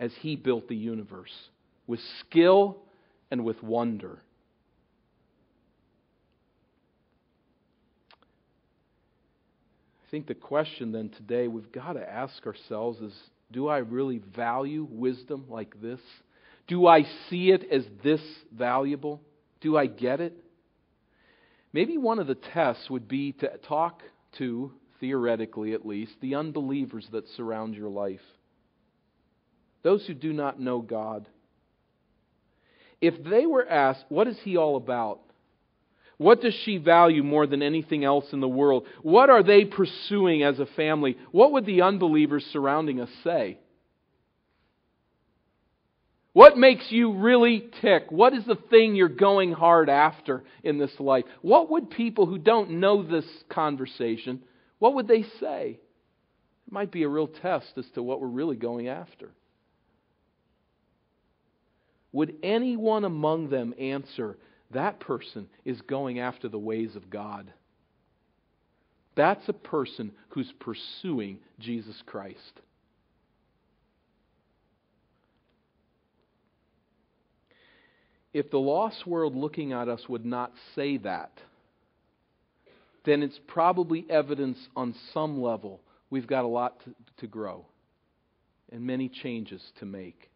As 0.00 0.10
he 0.20 0.34
built 0.34 0.66
the 0.66 0.76
universe 0.76 1.50
with 1.86 2.00
skill 2.20 2.78
and 3.30 3.44
with 3.44 3.62
wonder. 3.62 4.18
I 10.06 10.10
think 10.10 10.26
the 10.26 10.34
question 10.34 10.92
then 10.92 11.10
today 11.10 11.48
we've 11.48 11.70
got 11.70 11.92
to 11.92 12.10
ask 12.10 12.46
ourselves 12.46 12.98
is 13.00 13.12
do 13.52 13.68
I 13.68 13.78
really 13.78 14.18
value 14.18 14.86
wisdom 14.88 15.46
like 15.48 15.80
this? 15.80 16.00
Do 16.66 16.86
I 16.86 17.04
see 17.28 17.50
it 17.50 17.64
as 17.70 17.84
this 18.04 18.20
valuable? 18.54 19.22
Do 19.60 19.76
I 19.76 19.86
get 19.86 20.20
it? 20.20 20.36
Maybe 21.72 21.96
one 21.96 22.18
of 22.18 22.26
the 22.26 22.34
tests 22.34 22.88
would 22.90 23.08
be 23.08 23.32
to 23.32 23.58
talk 23.68 24.02
to, 24.38 24.72
theoretically 25.00 25.72
at 25.72 25.86
least, 25.86 26.12
the 26.20 26.34
unbelievers 26.34 27.06
that 27.12 27.28
surround 27.36 27.74
your 27.74 27.88
life. 27.88 28.20
Those 29.82 30.06
who 30.06 30.14
do 30.14 30.32
not 30.32 30.60
know 30.60 30.80
God. 30.80 31.28
If 33.00 33.22
they 33.22 33.46
were 33.46 33.66
asked, 33.66 34.04
What 34.08 34.28
is 34.28 34.38
He 34.42 34.56
all 34.56 34.76
about? 34.76 35.20
What 36.18 36.42
does 36.42 36.54
she 36.64 36.78
value 36.78 37.22
more 37.22 37.46
than 37.46 37.62
anything 37.62 38.04
else 38.04 38.26
in 38.32 38.40
the 38.40 38.48
world? 38.48 38.86
What 39.02 39.30
are 39.30 39.42
they 39.42 39.64
pursuing 39.64 40.42
as 40.42 40.58
a 40.58 40.66
family? 40.66 41.16
What 41.30 41.52
would 41.52 41.64
the 41.64 41.82
unbelievers 41.82 42.44
surrounding 42.52 43.00
us 43.00 43.10
say? 43.22 43.58
What 46.32 46.58
makes 46.58 46.90
you 46.90 47.14
really 47.14 47.68
tick? 47.80 48.10
What 48.10 48.34
is 48.34 48.44
the 48.44 48.58
thing 48.68 48.94
you're 48.94 49.08
going 49.08 49.52
hard 49.52 49.88
after 49.88 50.44
in 50.62 50.78
this 50.78 50.92
life? 50.98 51.24
What 51.40 51.70
would 51.70 51.90
people 51.90 52.26
who 52.26 52.38
don't 52.38 52.80
know 52.80 53.02
this 53.02 53.24
conversation, 53.48 54.42
what 54.78 54.94
would 54.94 55.08
they 55.08 55.24
say? 55.40 55.80
It 56.66 56.72
might 56.72 56.92
be 56.92 57.04
a 57.04 57.08
real 57.08 57.28
test 57.28 57.72
as 57.76 57.86
to 57.94 58.02
what 58.02 58.20
we're 58.20 58.26
really 58.26 58.56
going 58.56 58.88
after. 58.88 59.30
Would 62.12 62.36
anyone 62.42 63.04
among 63.04 63.50
them 63.50 63.74
answer 63.78 64.36
that 64.72 65.00
person 65.00 65.48
is 65.64 65.80
going 65.82 66.18
after 66.18 66.48
the 66.48 66.58
ways 66.58 66.96
of 66.96 67.10
God. 67.10 67.52
That's 69.14 69.48
a 69.48 69.52
person 69.52 70.12
who's 70.28 70.52
pursuing 70.60 71.38
Jesus 71.58 72.00
Christ. 72.06 72.60
If 78.32 78.50
the 78.50 78.58
lost 78.58 79.06
world 79.06 79.34
looking 79.34 79.72
at 79.72 79.88
us 79.88 80.08
would 80.08 80.24
not 80.24 80.52
say 80.74 80.98
that, 80.98 81.32
then 83.04 83.22
it's 83.22 83.40
probably 83.46 84.06
evidence 84.08 84.58
on 84.76 84.94
some 85.14 85.40
level 85.40 85.80
we've 86.10 86.26
got 86.26 86.44
a 86.44 86.48
lot 86.48 86.78
to, 86.84 86.94
to 87.18 87.26
grow 87.26 87.64
and 88.70 88.82
many 88.82 89.08
changes 89.08 89.62
to 89.78 89.86
make. 89.86 90.30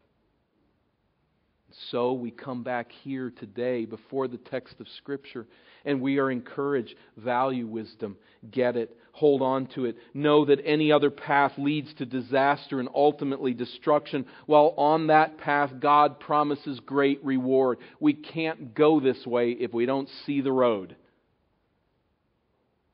So 1.90 2.12
we 2.12 2.30
come 2.30 2.62
back 2.62 2.92
here 3.02 3.30
today 3.30 3.84
before 3.84 4.28
the 4.28 4.38
text 4.38 4.80
of 4.80 4.86
Scripture 4.98 5.46
and 5.84 6.00
we 6.00 6.18
are 6.18 6.30
encouraged 6.30 6.94
value 7.16 7.66
wisdom, 7.66 8.16
get 8.50 8.76
it, 8.76 8.96
hold 9.12 9.42
on 9.42 9.66
to 9.66 9.84
it, 9.84 9.96
know 10.14 10.44
that 10.44 10.60
any 10.64 10.92
other 10.92 11.10
path 11.10 11.52
leads 11.58 11.92
to 11.94 12.06
disaster 12.06 12.80
and 12.80 12.88
ultimately 12.94 13.52
destruction, 13.52 14.26
while 14.46 14.74
on 14.76 15.08
that 15.08 15.38
path 15.38 15.70
God 15.80 16.20
promises 16.20 16.80
great 16.80 17.22
reward. 17.24 17.78
We 18.00 18.14
can't 18.14 18.74
go 18.74 19.00
this 19.00 19.26
way 19.26 19.50
if 19.50 19.72
we 19.72 19.86
don't 19.86 20.08
see 20.24 20.40
the 20.40 20.52
road. 20.52 20.96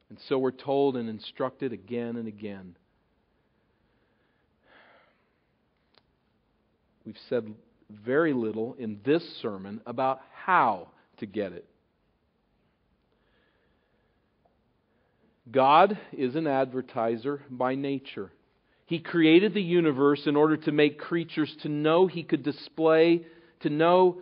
And 0.08 0.18
so 0.28 0.38
we're 0.38 0.50
told 0.50 0.96
and 0.96 1.08
instructed 1.08 1.72
again 1.72 2.16
and 2.16 2.26
again. 2.26 2.76
We've 7.04 7.16
said 7.28 7.54
very 7.90 8.32
little 8.32 8.74
in 8.78 9.00
this 9.04 9.22
sermon 9.40 9.80
about 9.86 10.20
how 10.44 10.88
to 11.18 11.26
get 11.26 11.52
it. 11.52 11.66
God 15.50 15.98
is 16.12 16.36
an 16.36 16.46
advertiser 16.46 17.42
by 17.50 17.74
nature. 17.74 18.30
He 18.86 18.98
created 18.98 19.54
the 19.54 19.62
universe 19.62 20.26
in 20.26 20.36
order 20.36 20.56
to 20.56 20.72
make 20.72 20.98
creatures 20.98 21.54
to 21.62 21.68
know 21.68 22.06
He 22.06 22.22
could 22.22 22.42
display, 22.42 23.24
to 23.60 23.70
know. 23.70 24.18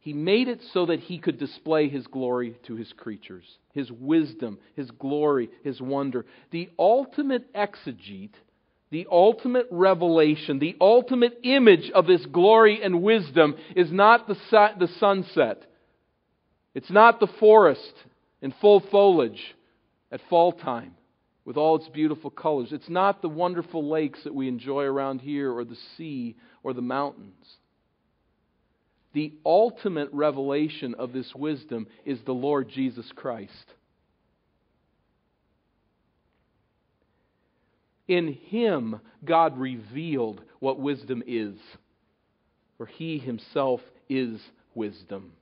He 0.00 0.12
made 0.12 0.48
it 0.48 0.60
so 0.72 0.86
that 0.86 1.00
He 1.00 1.18
could 1.18 1.38
display 1.38 1.88
His 1.88 2.06
glory 2.06 2.56
to 2.66 2.74
His 2.74 2.92
creatures, 2.92 3.44
His 3.72 3.90
wisdom, 3.90 4.58
His 4.76 4.90
glory, 4.90 5.50
His 5.62 5.80
wonder. 5.80 6.26
The 6.50 6.70
ultimate 6.78 7.52
exegete 7.54 8.34
the 8.90 9.06
ultimate 9.10 9.66
revelation, 9.70 10.58
the 10.58 10.76
ultimate 10.80 11.38
image 11.42 11.90
of 11.90 12.06
this 12.06 12.24
glory 12.26 12.82
and 12.82 13.02
wisdom 13.02 13.56
is 13.74 13.90
not 13.90 14.28
the, 14.28 14.36
the 14.78 14.88
sunset. 14.98 15.62
It's 16.74 16.90
not 16.90 17.20
the 17.20 17.28
forest 17.38 17.92
in 18.40 18.52
full 18.60 18.80
foliage 18.90 19.42
at 20.12 20.20
fall 20.28 20.52
time 20.52 20.94
with 21.44 21.56
all 21.56 21.76
its 21.76 21.88
beautiful 21.88 22.30
colors. 22.30 22.68
It's 22.72 22.88
not 22.88 23.20
the 23.20 23.28
wonderful 23.28 23.88
lakes 23.88 24.22
that 24.24 24.34
we 24.34 24.48
enjoy 24.48 24.84
around 24.84 25.20
here 25.20 25.52
or 25.52 25.64
the 25.64 25.76
sea 25.96 26.36
or 26.62 26.72
the 26.72 26.82
mountains. 26.82 27.46
The 29.12 29.32
ultimate 29.46 30.08
revelation 30.12 30.94
of 30.98 31.12
this 31.12 31.32
wisdom 31.34 31.86
is 32.04 32.18
the 32.22 32.32
Lord 32.32 32.68
Jesus 32.68 33.06
Christ. 33.14 33.52
In 38.06 38.34
him, 38.48 39.00
God 39.24 39.58
revealed 39.58 40.42
what 40.58 40.78
wisdom 40.78 41.22
is, 41.26 41.56
for 42.76 42.86
he 42.86 43.18
himself 43.18 43.80
is 44.08 44.40
wisdom. 44.74 45.32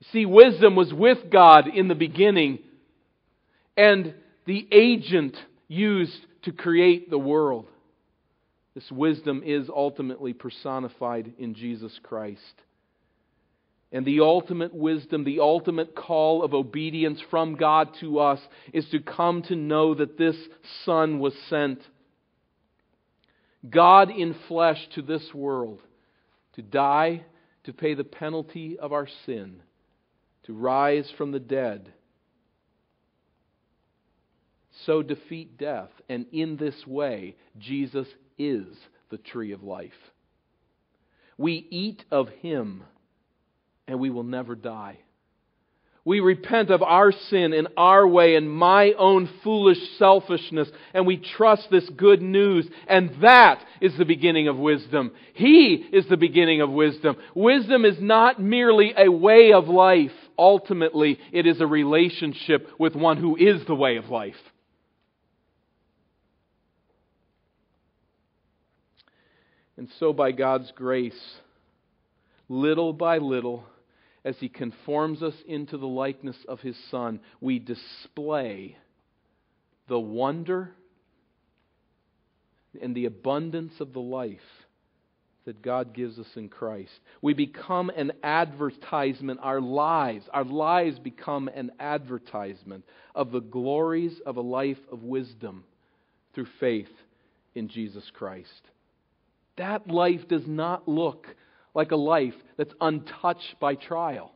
You 0.00 0.06
see, 0.12 0.26
wisdom 0.26 0.76
was 0.76 0.92
with 0.92 1.30
God 1.30 1.66
in 1.66 1.88
the 1.88 1.94
beginning, 1.94 2.60
and 3.76 4.14
the 4.46 4.68
agent 4.70 5.36
used 5.66 6.18
to 6.42 6.52
create 6.52 7.10
the 7.10 7.18
world. 7.18 7.66
This 8.74 8.90
wisdom 8.92 9.42
is 9.44 9.68
ultimately 9.68 10.32
personified 10.32 11.32
in 11.38 11.54
Jesus 11.54 11.98
Christ. 12.02 12.62
And 13.90 14.04
the 14.04 14.20
ultimate 14.20 14.74
wisdom, 14.74 15.24
the 15.24 15.40
ultimate 15.40 15.96
call 15.96 16.42
of 16.42 16.52
obedience 16.52 17.20
from 17.30 17.54
God 17.54 17.88
to 18.00 18.18
us 18.18 18.40
is 18.72 18.86
to 18.90 19.00
come 19.00 19.42
to 19.44 19.56
know 19.56 19.94
that 19.94 20.18
this 20.18 20.36
Son 20.84 21.18
was 21.20 21.34
sent. 21.48 21.80
God 23.68 24.10
in 24.10 24.34
flesh 24.46 24.86
to 24.94 25.02
this 25.02 25.32
world 25.32 25.80
to 26.54 26.62
die, 26.62 27.24
to 27.64 27.72
pay 27.72 27.94
the 27.94 28.02
penalty 28.04 28.76
of 28.78 28.92
our 28.92 29.06
sin, 29.24 29.62
to 30.42 30.52
rise 30.52 31.08
from 31.16 31.30
the 31.30 31.38
dead, 31.38 31.92
so 34.84 35.02
defeat 35.02 35.56
death. 35.56 35.90
And 36.08 36.26
in 36.32 36.56
this 36.56 36.86
way, 36.86 37.36
Jesus 37.58 38.08
is 38.36 38.66
the 39.10 39.18
tree 39.18 39.52
of 39.52 39.62
life. 39.62 39.92
We 41.36 41.66
eat 41.70 42.04
of 42.10 42.28
Him 42.28 42.82
and 43.88 43.98
we 43.98 44.10
will 44.10 44.22
never 44.22 44.54
die. 44.54 44.98
We 46.04 46.20
repent 46.20 46.70
of 46.70 46.82
our 46.82 47.12
sin 47.12 47.52
in 47.52 47.68
our 47.76 48.06
way 48.06 48.36
and 48.36 48.50
my 48.50 48.92
own 48.96 49.28
foolish 49.44 49.78
selfishness, 49.98 50.68
and 50.94 51.06
we 51.06 51.18
trust 51.18 51.68
this 51.70 51.86
good 51.90 52.22
news, 52.22 52.66
and 52.86 53.10
that 53.20 53.62
is 53.82 53.94
the 53.98 54.06
beginning 54.06 54.48
of 54.48 54.56
wisdom. 54.56 55.12
He 55.34 55.86
is 55.92 56.06
the 56.08 56.16
beginning 56.16 56.62
of 56.62 56.70
wisdom. 56.70 57.16
Wisdom 57.34 57.84
is 57.84 58.00
not 58.00 58.40
merely 58.40 58.94
a 58.96 59.10
way 59.10 59.52
of 59.52 59.68
life. 59.68 60.12
Ultimately, 60.38 61.18
it 61.30 61.46
is 61.46 61.60
a 61.60 61.66
relationship 61.66 62.68
with 62.78 62.94
one 62.94 63.18
who 63.18 63.36
is 63.36 63.66
the 63.66 63.74
way 63.74 63.96
of 63.96 64.08
life. 64.08 64.34
And 69.76 69.90
so, 70.00 70.14
by 70.14 70.32
God's 70.32 70.72
grace, 70.74 71.36
little 72.48 72.92
by 72.92 73.18
little, 73.18 73.64
as 74.28 74.36
He 74.38 74.50
conforms 74.50 75.22
us 75.22 75.34
into 75.46 75.78
the 75.78 75.86
likeness 75.86 76.36
of 76.46 76.60
His 76.60 76.76
Son, 76.90 77.18
we 77.40 77.58
display 77.58 78.76
the 79.88 79.98
wonder 79.98 80.72
and 82.82 82.94
the 82.94 83.06
abundance 83.06 83.72
of 83.80 83.94
the 83.94 84.00
life 84.00 84.38
that 85.46 85.62
God 85.62 85.94
gives 85.94 86.18
us 86.18 86.26
in 86.36 86.50
Christ. 86.50 86.92
We 87.22 87.32
become 87.32 87.88
an 87.88 88.12
advertisement, 88.22 89.40
our 89.42 89.62
lives, 89.62 90.26
our 90.30 90.44
lives 90.44 90.98
become 90.98 91.48
an 91.48 91.72
advertisement 91.80 92.84
of 93.14 93.32
the 93.32 93.40
glories 93.40 94.20
of 94.26 94.36
a 94.36 94.42
life 94.42 94.76
of 94.92 95.04
wisdom 95.04 95.64
through 96.34 96.48
faith 96.60 96.92
in 97.54 97.68
Jesus 97.68 98.04
Christ. 98.12 98.60
That 99.56 99.88
life 99.88 100.28
does 100.28 100.46
not 100.46 100.86
look 100.86 101.26
like 101.74 101.92
a 101.92 101.96
life 101.96 102.34
that's 102.56 102.74
untouched 102.80 103.56
by 103.60 103.74
trial. 103.74 104.32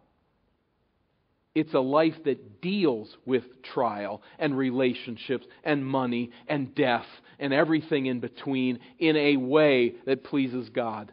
It's 1.54 1.74
a 1.74 1.80
life 1.80 2.14
that 2.24 2.62
deals 2.62 3.14
with 3.26 3.44
trial 3.62 4.22
and 4.38 4.56
relationships 4.56 5.46
and 5.64 5.84
money 5.84 6.30
and 6.48 6.74
death 6.74 7.06
and 7.38 7.52
everything 7.52 8.06
in 8.06 8.20
between 8.20 8.78
in 8.98 9.16
a 9.16 9.36
way 9.36 9.94
that 10.06 10.24
pleases 10.24 10.70
God, 10.70 11.12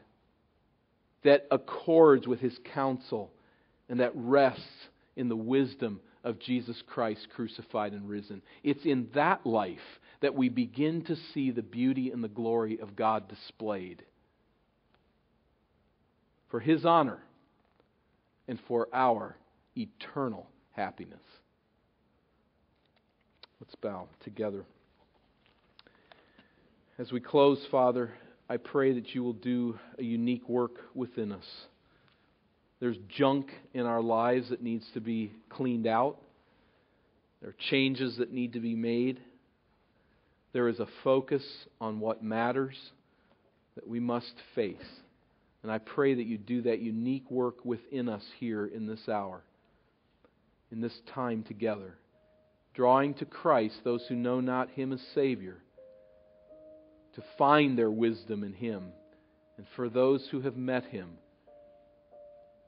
that 1.23 1.45
accords 1.51 2.25
with 2.25 2.39
His 2.39 2.57
counsel, 2.73 3.31
and 3.89 3.99
that 3.99 4.13
rests 4.15 4.63
in 5.17 5.27
the 5.27 5.35
wisdom 5.35 5.99
of 6.23 6.39
Jesus 6.39 6.81
Christ 6.87 7.27
crucified 7.35 7.91
and 7.91 8.07
risen. 8.07 8.41
It's 8.63 8.85
in 8.85 9.09
that 9.15 9.45
life 9.45 9.77
that 10.21 10.35
we 10.35 10.47
begin 10.47 11.03
to 11.05 11.15
see 11.33 11.51
the 11.51 11.61
beauty 11.61 12.11
and 12.11 12.23
the 12.23 12.29
glory 12.29 12.79
of 12.79 12.95
God 12.95 13.27
displayed 13.27 14.03
for 16.49 16.59
His 16.59 16.85
honor 16.85 17.19
and 18.47 18.59
for 18.67 18.87
our 18.93 19.35
eternal 19.75 20.47
happiness. 20.71 21.19
Let's 23.61 23.75
bow 23.75 24.07
together. 24.23 24.65
As 26.97 27.11
we 27.11 27.19
close, 27.19 27.59
Father, 27.69 28.11
I 28.49 28.57
pray 28.57 28.93
that 28.93 29.13
you 29.13 29.23
will 29.23 29.33
do 29.33 29.77
a 29.97 30.03
unique 30.03 30.47
work 30.49 30.77
within 30.95 31.31
us. 31.31 31.45
There's 32.79 32.97
junk 33.09 33.51
in 33.73 33.85
our 33.85 34.01
lives 34.01 34.49
that 34.49 34.63
needs 34.63 34.85
to 34.93 35.01
be 35.01 35.33
cleaned 35.49 35.85
out. 35.85 36.17
There 37.41 37.51
are 37.51 37.55
changes 37.69 38.17
that 38.17 38.33
need 38.33 38.53
to 38.53 38.59
be 38.59 38.75
made. 38.75 39.19
There 40.53 40.67
is 40.67 40.79
a 40.79 40.87
focus 41.03 41.43
on 41.79 41.99
what 41.99 42.23
matters 42.23 42.75
that 43.75 43.87
we 43.87 43.99
must 43.99 44.33
face. 44.55 44.77
And 45.61 45.71
I 45.71 45.77
pray 45.77 46.13
that 46.13 46.25
you 46.25 46.37
do 46.37 46.61
that 46.63 46.79
unique 46.79 47.29
work 47.29 47.65
within 47.65 48.07
us 48.07 48.23
here 48.39 48.65
in 48.65 48.87
this 48.87 49.09
hour, 49.09 49.43
in 50.71 50.79
this 50.79 50.97
time 51.13 51.43
together, 51.43 51.95
drawing 52.73 53.13
to 53.15 53.25
Christ 53.25 53.75
those 53.83 54.05
who 54.07 54.15
know 54.15 54.39
not 54.39 54.69
Him 54.69 54.93
as 54.93 55.01
Savior, 55.13 55.57
to 57.15 57.23
find 57.37 57.77
their 57.77 57.91
wisdom 57.91 58.43
in 58.43 58.53
Him, 58.53 58.93
and 59.57 59.67
for 59.75 59.89
those 59.89 60.25
who 60.31 60.41
have 60.41 60.55
met 60.55 60.85
Him, 60.85 61.09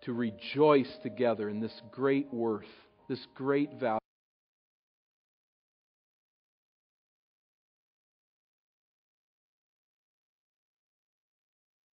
to 0.02 0.14
rejoice 0.14 0.92
together 1.04 1.48
in 1.48 1.62
this 1.62 1.82
great 1.92 2.34
worth, 2.34 2.66
this 3.08 3.26
great 3.36 3.72
value. 3.80 4.01